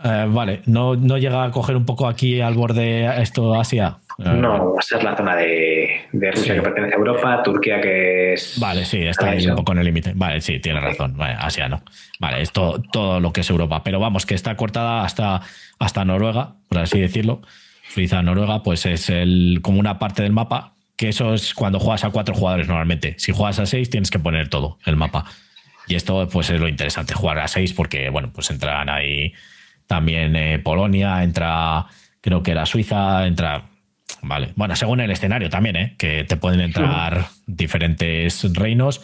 [0.03, 3.99] Eh, vale, ¿No, ¿No llega a coger un poco aquí al borde esto Asia?
[4.19, 8.59] No, esa es la zona de, Rusia que pertenece a Europa, Turquía que es.
[8.59, 10.13] Vale, sí, está ahí un poco en el límite.
[10.15, 11.17] Vale, sí, tiene razón.
[11.17, 11.83] Vale, Asia no.
[12.19, 13.83] Vale, es todo, lo que es Europa.
[13.85, 15.43] Pero vamos, que está cortada hasta,
[15.79, 17.43] hasta Noruega, por así decirlo.
[17.95, 22.05] Suiza, Noruega, pues es el, como una parte del mapa, que eso es cuando juegas
[22.05, 23.15] a cuatro jugadores normalmente.
[23.19, 25.27] Si juegas a seis, tienes que poner todo el mapa.
[25.87, 29.33] Y esto, pues es lo interesante, jugar a seis, porque, bueno, pues entran ahí
[29.89, 31.87] también eh, Polonia, entra,
[32.21, 33.65] creo que era Suiza, entra
[34.23, 34.53] Vale.
[34.57, 35.95] Bueno, según el escenario también, ¿eh?
[35.99, 39.01] que te pueden entrar diferentes reinos.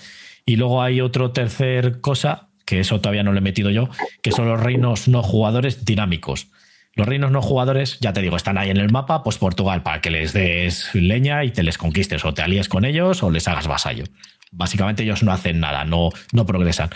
[0.46, 3.88] Y luego hay otro tercer cosa, que eso todavía no lo he metido yo,
[4.22, 6.48] que son los reinos no jugadores dinámicos.
[6.94, 10.00] Los reinos no jugadores, ya te digo, están ahí en el mapa, pues Portugal, para
[10.00, 13.48] que les des leña y te les conquistes, o te alíes con ellos o les
[13.48, 14.04] hagas vasallo.
[14.52, 16.90] Básicamente ellos no hacen nada, no, no progresan.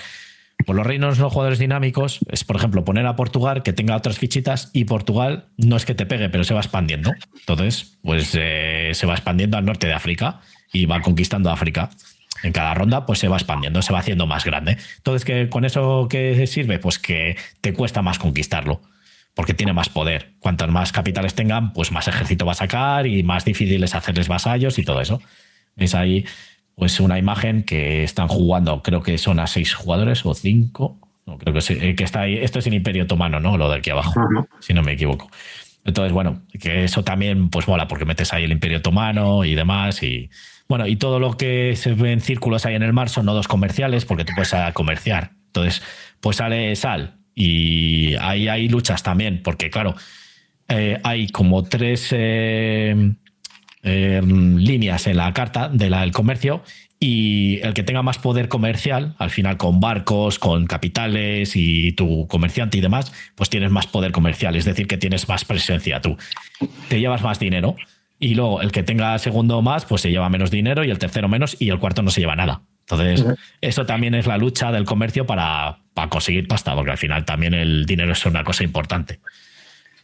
[0.66, 4.18] Por los reinos no jugadores dinámicos es, por ejemplo, poner a Portugal que tenga otras
[4.18, 7.12] fichitas y Portugal no es que te pegue, pero se va expandiendo.
[7.38, 10.40] Entonces, pues eh, se va expandiendo al norte de África
[10.72, 11.90] y va conquistando África.
[12.42, 14.76] En cada ronda, pues se va expandiendo, se va haciendo más grande.
[14.98, 16.78] Entonces, ¿qué, ¿con eso qué sirve?
[16.78, 18.80] Pues que te cuesta más conquistarlo
[19.38, 20.32] porque tiene más poder.
[20.40, 24.26] Cuantas más capitales tengan, pues más ejército va a sacar y más difícil es hacerles
[24.26, 25.22] vasallos y todo eso.
[25.76, 26.24] Es ahí
[26.78, 30.96] pues una imagen que están jugando, creo que son a seis jugadores o cinco.
[31.26, 32.38] No, creo que, eh, que está ahí.
[32.38, 33.58] Esto es el Imperio Otomano, ¿no?
[33.58, 34.14] Lo de aquí abajo,
[34.60, 35.28] si no me equivoco.
[35.84, 40.04] Entonces, bueno, que eso también pues mola porque metes ahí el Imperio Otomano y demás
[40.04, 40.30] y
[40.68, 43.48] bueno, y todo lo que se ve en círculos ahí en el mar son nodos
[43.48, 45.32] comerciales porque tú puedes comerciar.
[45.46, 45.82] Entonces,
[46.20, 49.96] pues sale sal y ahí hay luchas también porque claro,
[50.68, 53.14] eh, hay como tres eh,
[53.82, 56.62] eh, líneas en la carta del comercio
[57.00, 62.26] y el que tenga más poder comercial, al final con barcos, con capitales y tu
[62.26, 66.16] comerciante y demás, pues tienes más poder comercial, es decir, que tienes más presencia tú.
[66.88, 67.76] Te llevas más dinero
[68.18, 71.28] y luego el que tenga segundo más, pues se lleva menos dinero y el tercero
[71.28, 72.62] menos y el cuarto no se lleva nada.
[72.80, 73.24] Entonces,
[73.60, 77.52] eso también es la lucha del comercio para, para, conseguir pasta, porque al final también
[77.52, 79.20] el dinero es una cosa importante.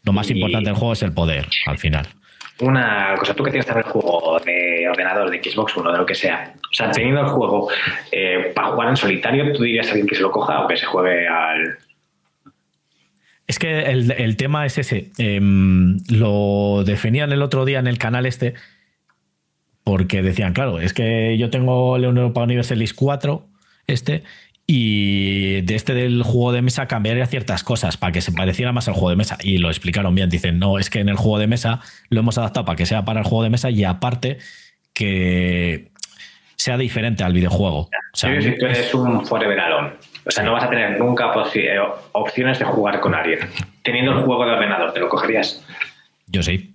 [0.02, 2.06] Lo más importante del juego es el poder, al final
[2.60, 6.06] una cosa, tú que tienes también el juego de ordenador, de Xbox One, de lo
[6.06, 7.68] que sea, o sea, teniendo el juego
[8.12, 10.76] eh, para jugar en solitario, ¿tú dirías a alguien que se lo coja o que
[10.76, 11.78] se juegue al...?
[13.46, 15.10] Es que el, tema es ese.
[15.18, 18.54] Em, lo definían el otro día en el canal este,
[19.84, 23.46] porque decían, claro, es que yo tengo el Europa Universalis 4,
[23.86, 24.22] este,
[24.66, 28.88] y de este del juego de mesa cambiaría ciertas cosas para que se pareciera más
[28.88, 29.36] al juego de mesa.
[29.42, 30.30] Y lo explicaron bien.
[30.30, 33.04] Dicen, no, es que en el juego de mesa lo hemos adaptado para que sea
[33.04, 34.38] para el juego de mesa y aparte
[34.94, 35.90] que
[36.56, 37.90] sea diferente al videojuego.
[37.90, 39.90] O sea, si tú eres un Forever Alone.
[40.26, 41.78] O sea, no vas a tener nunca eh,
[42.12, 43.40] opciones de jugar con alguien.
[43.82, 45.62] Teniendo el juego de ordenador, ¿te lo cogerías?
[46.26, 46.74] Yo sí.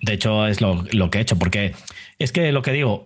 [0.00, 1.74] De hecho, es lo, que he hecho, porque
[2.18, 3.04] es que lo que digo,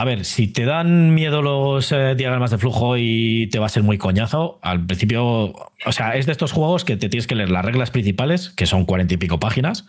[0.00, 3.68] a ver, si te dan miedo los eh, diagramas de flujo y te va a
[3.68, 5.52] ser muy coñazo, al principio,
[5.86, 8.66] o sea, es de estos juegos que te tienes que leer las reglas principales, que
[8.66, 9.86] son cuarenta y pico páginas,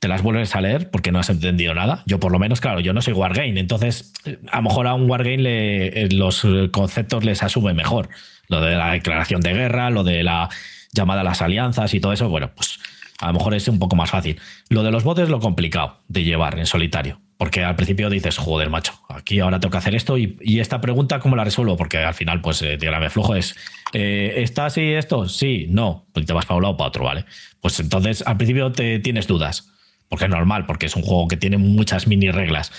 [0.00, 2.02] te las vuelves a leer porque no has entendido nada.
[2.04, 4.12] Yo por lo menos, claro, yo no soy Wargame, entonces
[4.50, 8.10] a lo mejor a un Wargame le, eh, los conceptos les asume mejor.
[8.48, 10.50] Lo de la declaración de guerra, lo de la
[10.92, 12.78] llamada a las alianzas y todo eso, bueno, pues
[13.22, 14.40] a lo mejor es un poco más fácil.
[14.68, 17.20] Lo de los botes es lo complicado de llevar en solitario.
[17.38, 21.18] Porque al principio dices, joder, macho, aquí ahora tengo que hacer esto y, esta pregunta,
[21.18, 21.76] ¿cómo la resuelvo?
[21.76, 23.56] Porque al final, pues, eh, diagrama de flujo es,
[23.92, 25.28] eh, ¿está así esto?
[25.28, 26.04] Sí, no.
[26.12, 27.24] Pues te vas para un lado o para otro, ¿vale?
[27.60, 29.72] Pues entonces, al principio te tienes dudas
[30.12, 32.70] porque es normal, porque es un juego que tiene muchas mini reglas.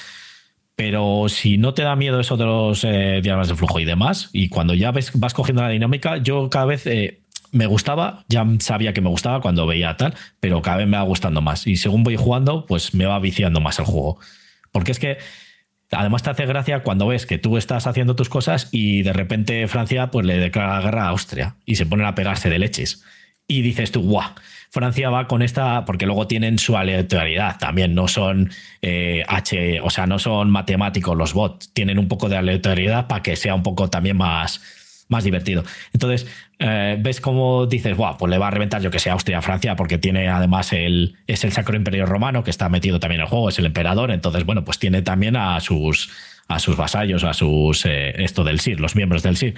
[0.75, 4.29] Pero si no te da miedo eso de los eh, diagramas de flujo y demás,
[4.33, 7.22] y cuando ya ves, vas cogiendo la dinámica, yo cada vez eh,
[7.53, 11.03] me gustaba, ya sabía que me gustaba cuando veía tal, pero cada vez me va
[11.03, 11.65] gustando más.
[11.67, 14.19] Y según voy jugando, pues me va viciando más el juego.
[14.71, 15.19] Porque es que
[15.91, 19.67] además te hace gracia cuando ves que tú estás haciendo tus cosas y de repente
[19.67, 23.03] Francia pues le declara guerra a Austria y se ponen a pegarse de leches.
[23.47, 24.31] Y dices tú, guau
[24.73, 28.49] Francia va con esta, porque luego tienen su aleatoriedad también, no son
[28.81, 33.21] eh, H, o sea, no son matemáticos los bots, tienen un poco de aleatoriedad para
[33.21, 34.61] que sea un poco también más,
[35.09, 35.63] más divertido.
[35.93, 36.27] Entonces,
[36.59, 39.41] eh, ves cómo dices, guau, pues le va a reventar yo que sea Austria a
[39.41, 43.25] Francia, porque tiene además el, es el Sacro Imperio Romano que está metido también en
[43.25, 46.09] el juego, es el emperador, entonces, bueno, pues tiene también a sus,
[46.47, 49.55] a sus vasallos, a sus, eh, esto del SIR, los miembros del SIR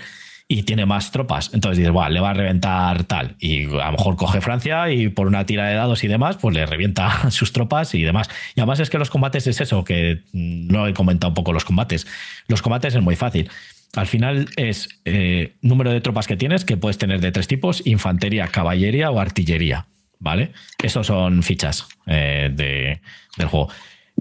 [0.48, 1.50] y tiene más tropas.
[1.54, 3.36] Entonces dices, le va a reventar tal.
[3.40, 6.56] Y a lo mejor coge Francia y por una tira de dados y demás, pues
[6.56, 8.30] le revienta sus tropas y demás.
[8.56, 11.66] Y además es que los combates es eso, que no he comentado un poco los
[11.66, 12.06] combates.
[12.48, 13.50] Los combates es muy fácil.
[13.96, 17.86] Al final es eh, número de tropas que tienes, que puedes tener de tres tipos,
[17.86, 19.88] infantería, caballería o artillería.
[20.18, 20.54] ¿Vale?
[20.82, 23.02] Esos son fichas eh, de,
[23.38, 23.70] del juego.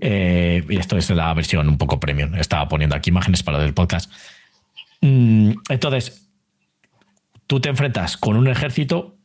[0.01, 2.35] Eh, y esto es la versión un poco premium.
[2.35, 4.13] Estaba poniendo aquí imágenes para el podcast.
[5.01, 6.29] Mm, entonces,
[7.47, 9.17] tú te enfrentas con un ejército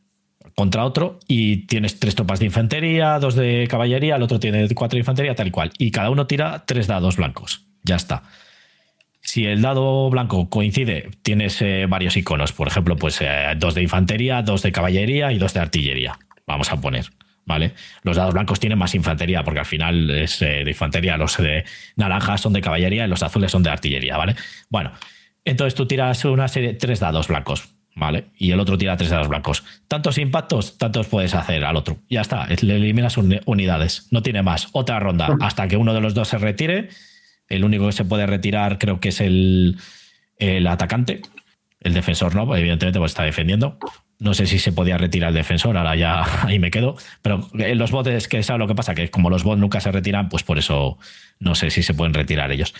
[0.54, 4.96] contra otro y tienes tres tropas de infantería, dos de caballería, el otro tiene cuatro
[4.96, 5.72] de infantería, tal y cual.
[5.78, 7.66] Y cada uno tira tres dados blancos.
[7.82, 8.22] Ya está.
[9.30, 12.52] Si el dado blanco coincide, tienes eh, varios iconos.
[12.52, 16.18] Por ejemplo, pues eh, dos de infantería, dos de caballería y dos de artillería.
[16.48, 17.06] Vamos a poner.
[17.46, 17.74] ¿Vale?
[18.02, 21.64] Los dados blancos tienen más infantería, porque al final es eh, de infantería, los de
[21.94, 24.34] naranjas son de caballería y los azules son de artillería, ¿vale?
[24.68, 24.90] Bueno,
[25.44, 28.24] entonces tú tiras una serie, tres dados blancos, ¿vale?
[28.36, 29.62] Y el otro tira tres dados blancos.
[29.86, 31.98] Tantos impactos, tantos puedes hacer al otro.
[32.08, 34.08] Ya está, le eliminas unidades.
[34.10, 34.66] No tiene más.
[34.72, 36.88] Otra ronda hasta que uno de los dos se retire.
[37.50, 39.76] El único que se puede retirar creo que es el,
[40.38, 41.20] el atacante.
[41.80, 43.78] El defensor no, evidentemente pues está defendiendo.
[44.18, 46.96] No sé si se podía retirar el defensor, ahora ya ahí me quedo.
[47.20, 48.94] Pero en los bots, que ¿sabes lo que pasa?
[48.94, 50.98] Que como los bots nunca se retiran, pues por eso
[51.38, 52.74] no sé si se pueden retirar ellos.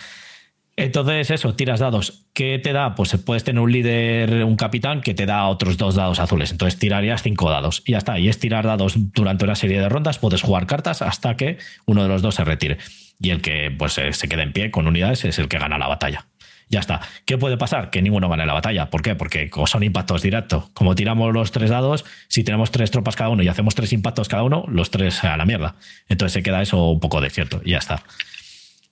[0.77, 2.25] Entonces, eso, tiras dados.
[2.33, 2.95] ¿Qué te da?
[2.95, 6.51] Pues puedes tener un líder, un capitán, que te da otros dos dados azules.
[6.51, 7.83] Entonces tirarías cinco dados.
[7.85, 8.17] Y ya está.
[8.19, 10.17] Y es tirar dados durante una serie de rondas.
[10.17, 12.77] Puedes jugar cartas hasta que uno de los dos se retire.
[13.21, 15.77] Y el que pues, eh, se quede en pie con unidades es el que gana
[15.77, 16.25] la batalla.
[16.69, 17.01] Ya está.
[17.25, 17.89] ¿Qué puede pasar?
[17.89, 18.89] Que ninguno gane la batalla.
[18.89, 19.13] ¿Por qué?
[19.13, 20.69] Porque son impactos directos.
[20.73, 24.29] Como tiramos los tres dados, si tenemos tres tropas cada uno y hacemos tres impactos
[24.29, 25.75] cada uno, los tres a la mierda.
[26.07, 27.61] Entonces se queda eso un poco desierto.
[27.65, 28.03] Y ya está.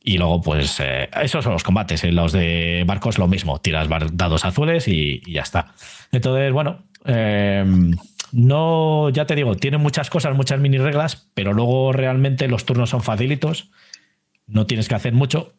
[0.03, 2.03] Y luego, pues, eh, esos son los combates.
[2.03, 3.59] En los de barcos, lo mismo.
[3.59, 5.73] Tiras dados azules y, ya está.
[6.11, 7.95] Entonces, bueno, em,
[8.34, 12.89] no, ya te digo, tiene muchas cosas, muchas mini reglas, pero luego realmente los turnos
[12.89, 13.71] son facilitos.
[14.50, 15.54] No tienes que hacer mucho,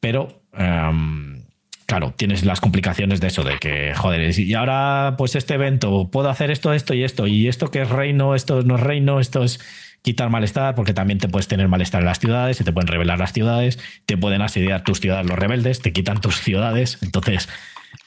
[0.00, 0.42] pero.
[0.52, 1.44] Em,
[1.86, 6.28] claro, tienes las complicaciones de eso, de que, joder, y ahora, pues este evento, puedo
[6.28, 9.42] hacer esto, esto y esto, y esto que es reino, esto no es reino, esto
[9.42, 9.58] es
[10.02, 13.18] quitar malestar, porque también te puedes tener malestar en las ciudades, se te pueden revelar
[13.18, 17.48] las ciudades, te pueden asediar tus ciudades los rebeldes, te quitan tus ciudades, entonces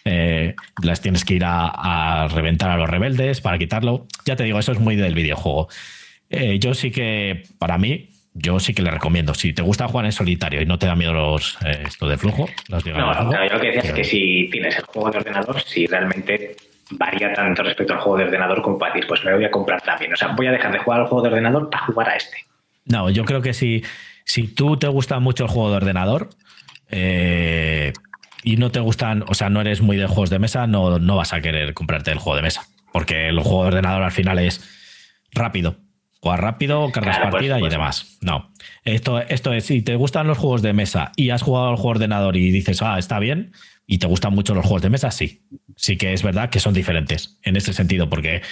[0.06, 4.08] eh, las tienes que ir a, reventar a los rebeldes para quitarlo.
[4.26, 5.70] Ya te digo, eso es muy del videojuego.
[6.30, 9.34] Eh, yo sí que, para mí, yo sí que le recomiendo.
[9.34, 12.18] Si te gusta jugar en solitario y no te da miedo los, eh, esto de
[12.18, 15.62] flujo, los no, yo lo que decía es que si tienes el juego de ordenador,
[15.62, 16.56] si realmente
[16.92, 19.82] varía tanto respecto al juego de ordenador como para decir, pues me voy a comprar
[19.82, 20.14] también.
[20.14, 22.38] O sea, voy a dejar de jugar al juego de ordenador para jugar a este.
[22.86, 23.84] No, yo creo que si,
[24.26, 26.30] si tú te gusta mucho el juego de ordenador
[26.90, 27.94] eh,
[28.44, 31.16] y no te gustan, o sea, no eres muy de juegos de mesa, no, no
[31.16, 32.64] vas a querer comprarte el juego de mesa.
[32.92, 34.68] Porque el juego de ordenador al final es
[35.32, 35.78] rápido.
[36.22, 38.17] Jugar rápido, cargas partida y demás.
[38.22, 38.51] No.
[38.84, 41.93] Esto, esto es, si te gustan los juegos de mesa y has jugado al juego
[41.93, 43.53] de ordenador y dices, ah, está bien,
[43.88, 45.41] y te gustan mucho los juegos de mesa, sí.
[45.76, 48.43] Sí que es verdad que son diferentes en ese sentido, porque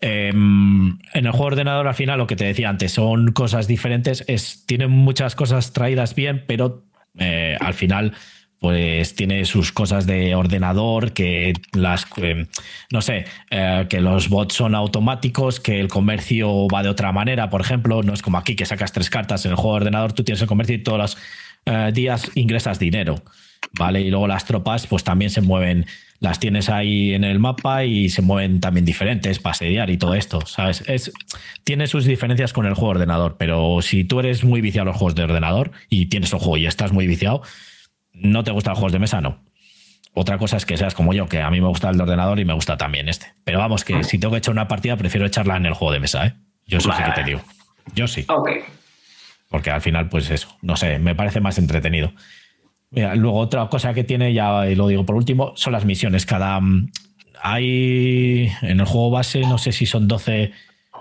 [0.00, 3.66] em, en el juego de ordenador al final lo que te decía antes son cosas
[3.66, 6.84] diferentes, es, tienen muchas cosas traídas bien, pero
[7.18, 8.14] eh, al final
[8.64, 12.46] pues tiene sus cosas de ordenador, que las, eh,
[12.90, 17.50] no sé, eh, que los bots son automáticos, que el comercio va de otra manera,
[17.50, 20.14] por ejemplo, no es como aquí que sacas tres cartas en el juego de ordenador,
[20.14, 21.18] tú tienes el comercio y todos los
[21.66, 23.22] eh, días ingresas dinero,
[23.72, 24.00] ¿vale?
[24.00, 25.84] Y luego las tropas pues también se mueven,
[26.20, 29.58] las tienes ahí en el mapa y se mueven también diferentes para
[29.90, 30.82] y todo esto, ¿sabes?
[30.86, 31.12] Es,
[31.64, 34.92] tiene sus diferencias con el juego de ordenador, pero si tú eres muy viciado a
[34.92, 37.42] los juegos de ordenador y tienes un juego y estás muy viciado,
[38.14, 39.44] no te gustan los juegos de mesa, no.
[40.16, 42.38] Otra cosa es que seas como yo, que a mí me gusta el de ordenador
[42.38, 43.26] y me gusta también este.
[43.42, 46.00] Pero vamos, que si tengo que echar una partida, prefiero echarla en el juego de
[46.00, 46.34] mesa, ¿eh?
[46.66, 47.40] Yo eso sí que te digo.
[47.94, 48.24] Yo sí.
[48.28, 48.50] Ok.
[49.50, 52.12] Porque al final, pues eso, no sé, me parece más entretenido.
[52.92, 56.26] luego otra cosa que tiene, ya lo digo por último, son las misiones.
[56.26, 56.60] Cada.
[56.60, 56.92] Mm,
[57.42, 58.52] hay.
[58.62, 60.52] En el juego base, no sé si son 12.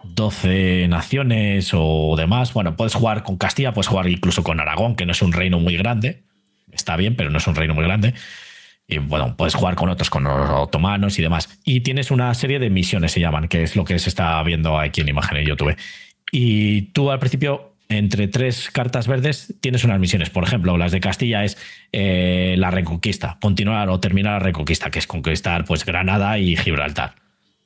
[0.06, 2.52] 12 naciones o demás.
[2.52, 5.62] Bueno, puedes jugar con Castilla, puedes jugar incluso con Aragón, que no es un reino
[5.62, 6.24] muy grande
[6.74, 8.14] está bien, pero no es un reino muy grande.
[8.88, 11.60] Y bueno, puedes jugar con otros, con los otomanos y demás.
[11.64, 14.78] Y tienes una serie de misiones, se llaman, que es lo que se está viendo
[14.78, 15.76] aquí en imágenes YouTube.
[16.32, 20.30] Y tú al principio, entre tres cartas verdes, tienes unas misiones.
[20.30, 21.58] Por ejemplo, las de Castilla es
[21.92, 27.16] eh, la reconquista, continuar o terminar la reconquista, que es conquistar pues Granada y Gibraltar.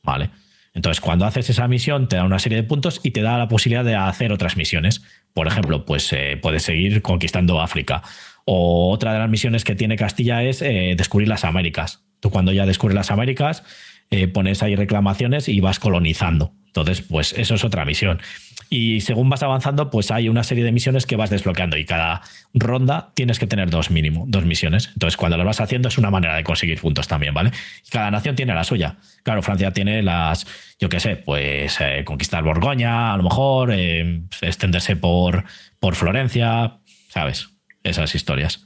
[0.03, 0.29] ¿Vale?
[0.73, 3.47] Entonces, cuando haces esa misión, te da una serie de puntos y te da la
[3.47, 5.01] posibilidad de hacer otras misiones.
[5.33, 8.03] Por ejemplo, pues eh, puedes seguir conquistando África
[8.49, 12.05] o otra de las misiones que tiene Castilla es eh, descubrir las Américas.
[12.21, 13.63] Tú cuando ya descubres las Américas,
[14.09, 16.53] eh, pones ahí reclamaciones y vas colonizando.
[16.67, 18.21] Entonces, pues eso es otra misión.
[18.69, 22.21] Y según vas avanzando, pues hay una serie de misiones que vas desbloqueando y cada
[22.53, 24.91] ronda tienes que tener dos mínimo, dos misiones.
[24.93, 27.51] Entonces, cuando lo vas haciendo es una manera de conseguir puntos también, ¿vale?
[27.91, 28.95] cada nación tiene la suya.
[29.23, 30.47] Claro, Francia tiene las,
[30.79, 35.43] yo qué sé, pues eh, conquistar Borgoña, a lo mejor, extenderse por,
[35.79, 36.77] por Florencia,
[37.09, 37.56] ¿sabes?
[37.89, 38.65] Esas historias.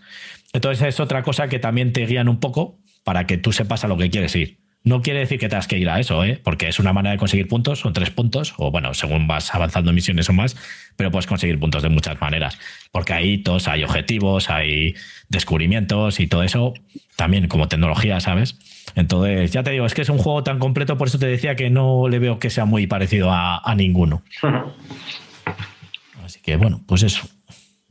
[0.54, 3.88] Entonces es otra cosa que también te guían un poco para que tú sepas a
[3.88, 4.60] lo que quieres ir.
[4.84, 6.42] No quiere decir que tengas que ir a eso, ¿eh?
[6.44, 9.92] porque es una manera de conseguir puntos, son tres puntos, o bueno, según vas avanzando
[9.92, 10.58] en misiones o más,
[10.96, 12.58] pero puedes conseguir puntos de muchas maneras,
[12.92, 14.96] porque hay hitos, hay objetivos, hay
[15.30, 16.74] descubrimientos y todo eso,
[17.16, 18.58] también como tecnología, ¿sabes?
[18.96, 21.56] Entonces, ya te digo, es que es un juego tan completo, por eso te decía
[21.56, 24.24] que no le veo que sea muy parecido a, a ninguno.
[26.26, 27.28] Así que bueno, pues eso.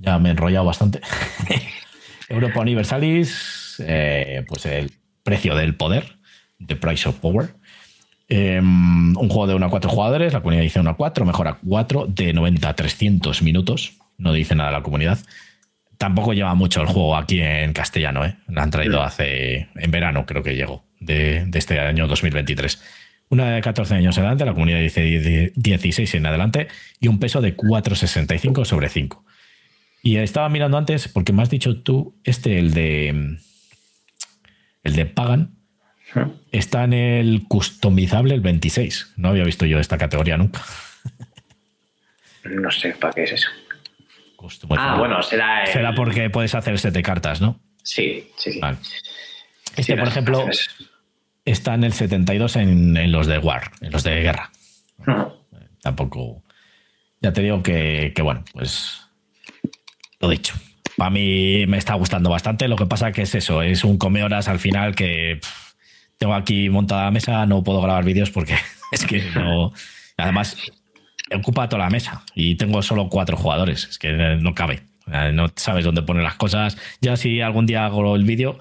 [0.00, 1.00] Ya me he enrollado bastante.
[2.28, 4.92] Europa Universalis, eh, pues el
[5.22, 6.16] precio del poder,
[6.64, 7.54] The Price of Power.
[8.28, 11.48] Em, un juego de 1 a 4 jugadores, la comunidad dice 1 a 4, mejor
[11.48, 13.94] a 4, de 90 a 300 minutos.
[14.16, 15.18] No dice nada la comunidad.
[15.98, 18.36] Tampoco lleva mucho el juego aquí en castellano, ¿eh?
[18.48, 19.68] Lo han traído hace.
[19.74, 22.80] en verano, creo que llegó, de, de este año 2023.
[23.28, 26.68] Una de 14 años en adelante, la comunidad dice 16 en adelante,
[27.00, 29.24] y un peso de 4,65 sobre 5.
[30.02, 33.38] Y estaba mirando antes, porque me has dicho tú, este, el de.
[34.82, 35.56] El de Pagan,
[36.52, 39.14] está en el customizable el 26.
[39.16, 40.62] No había visto yo esta categoría nunca.
[42.44, 43.50] No sé para qué es eso.
[44.70, 45.66] Ah, bueno, será.
[45.66, 47.60] Será porque puedes hacer de cartas, ¿no?
[47.82, 48.60] Sí, sí, sí.
[49.76, 50.46] Este, por ejemplo,
[51.44, 54.50] está en el 72 en, en, los de War, en los de guerra.
[55.82, 56.42] Tampoco.
[57.20, 59.02] Ya te digo que, que bueno, pues
[60.20, 60.54] lo dicho.
[60.96, 62.68] Para mí me está gustando bastante.
[62.68, 65.40] Lo que pasa que es eso, es un come horas al final que
[66.18, 68.54] tengo aquí montada la mesa, no puedo grabar vídeos porque
[68.92, 69.72] es que no.
[70.18, 70.56] Además,
[71.34, 73.88] ocupa toda la mesa y tengo solo cuatro jugadores.
[73.90, 74.82] Es que no cabe.
[75.32, 76.76] No sabes dónde poner las cosas.
[77.00, 78.58] Ya si algún día hago el vídeo,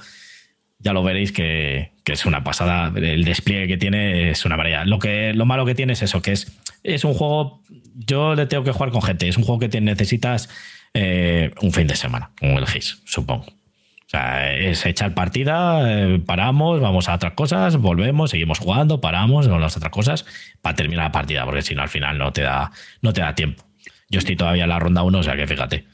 [0.80, 2.92] ya lo veréis que, es una pasada.
[2.96, 4.86] El despliegue que tiene es una maravilla.
[4.86, 7.62] Lo, que, lo malo que tiene es eso, que es, es un juego.
[7.94, 9.28] Yo le tengo que jugar con gente.
[9.28, 10.50] Es un juego que te necesitas
[10.94, 13.46] eh, un fin de semana, como el GIS, supongo.
[13.46, 19.48] O sea, es echar partida, eh, paramos, vamos a otras cosas, volvemos, seguimos jugando, paramos,
[19.48, 20.26] vamos a otras cosas
[20.62, 22.72] para terminar la partida, porque si no al final no te da,
[23.02, 23.64] no te da tiempo.
[24.10, 25.86] Yo estoy todavía en la ronda 1, o sea que fíjate.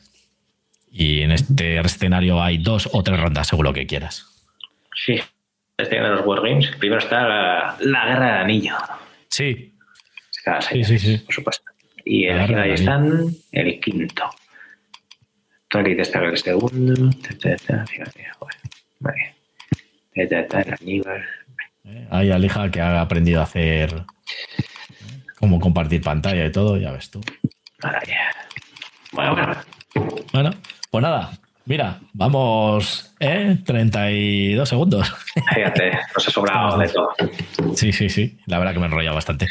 [0.89, 4.25] Y en este escenario hay dos o tres rondas, según lo que quieras.
[4.95, 5.19] Sí.
[5.77, 8.75] este de los Wargames, primero está la, la Guerra del Anillo.
[9.27, 9.73] Sí.
[10.69, 11.17] Sí, sí, sí.
[11.17, 11.63] Por supuesto.
[12.05, 14.29] Y el, ahí están el quinto.
[15.73, 17.11] El segundo.
[17.21, 18.55] Fíjate, joder.
[18.99, 19.35] Vale.
[20.15, 21.25] Ta, ta, ta, el Aníbal.
[21.83, 23.93] Eh, Hay Alija que ha aprendido a hacer
[25.39, 27.21] cómo compartir pantalla y todo, ya ves tú.
[29.11, 29.55] Bueno, bueno.
[30.33, 30.51] Bueno,
[30.89, 31.31] pues nada,
[31.65, 33.57] mira, vamos, ¿eh?
[33.65, 35.13] 32 segundos.
[35.53, 37.09] Fíjate, nos ha sobrado de todo.
[37.75, 39.47] Sí, sí, sí, la verdad que me he enrollado bastante.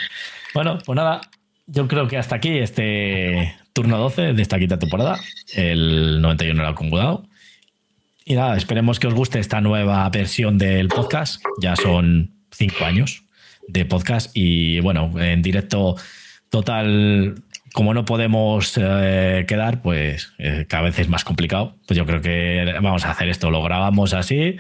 [0.54, 1.20] Bueno, pues nada,
[1.66, 5.18] yo creo que hasta aquí este turno 12 de esta quinta temporada,
[5.52, 7.26] el 91 era acumulado.
[8.24, 11.42] Y nada, esperemos que os guste esta nueva versión del podcast.
[11.60, 13.24] Ya son cinco años
[13.66, 15.96] de podcast y bueno, en directo
[16.50, 17.34] total,
[17.72, 21.76] como no podemos eh, quedar, pues eh, cada vez es más complicado.
[21.86, 24.56] Pues yo creo que vamos a hacer esto, lo grabamos así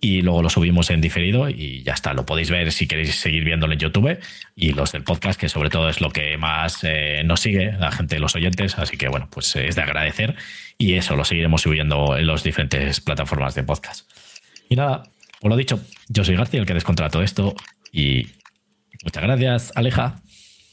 [0.00, 2.12] y luego lo subimos en diferido y ya está.
[2.14, 4.18] Lo podéis ver si queréis seguir viéndolo en YouTube
[4.54, 7.90] y los del podcast, que sobre todo es lo que más eh, nos sigue, la
[7.90, 8.78] gente, los oyentes.
[8.78, 10.36] Así que bueno, pues eh, es de agradecer
[10.78, 14.08] y eso lo seguiremos subiendo en las diferentes plataformas de podcast.
[14.68, 15.02] Y nada,
[15.40, 17.54] os lo dicho, yo soy García, el que descontrola todo esto
[17.92, 18.28] y
[19.02, 20.20] muchas gracias, Aleja.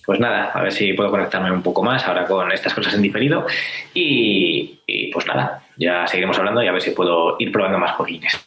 [0.05, 3.01] Pues nada, a ver si puedo conectarme un poco más ahora con estas cosas en
[3.01, 3.47] diferido.
[3.91, 7.95] Y, y pues nada, ya seguiremos hablando y a ver si puedo ir probando más
[7.95, 8.45] jueguines.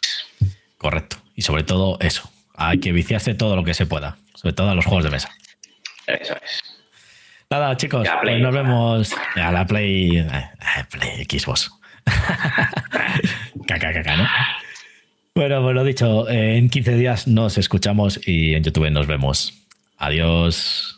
[0.78, 1.18] Correcto.
[1.34, 4.74] Y sobre todo eso, hay que viciarse todo lo que se pueda, sobre todo a
[4.74, 5.30] los juegos de mesa.
[6.06, 6.62] Eso es.
[7.50, 8.34] Nada, chicos, Play.
[8.34, 10.50] pues nos vemos a la Play, eh,
[10.90, 11.70] Play Xbox.
[13.66, 14.26] caca, caca, ¿no?
[15.34, 19.54] Bueno, pues lo dicho, eh, en 15 días nos escuchamos y en YouTube nos vemos.
[19.96, 20.97] Adiós.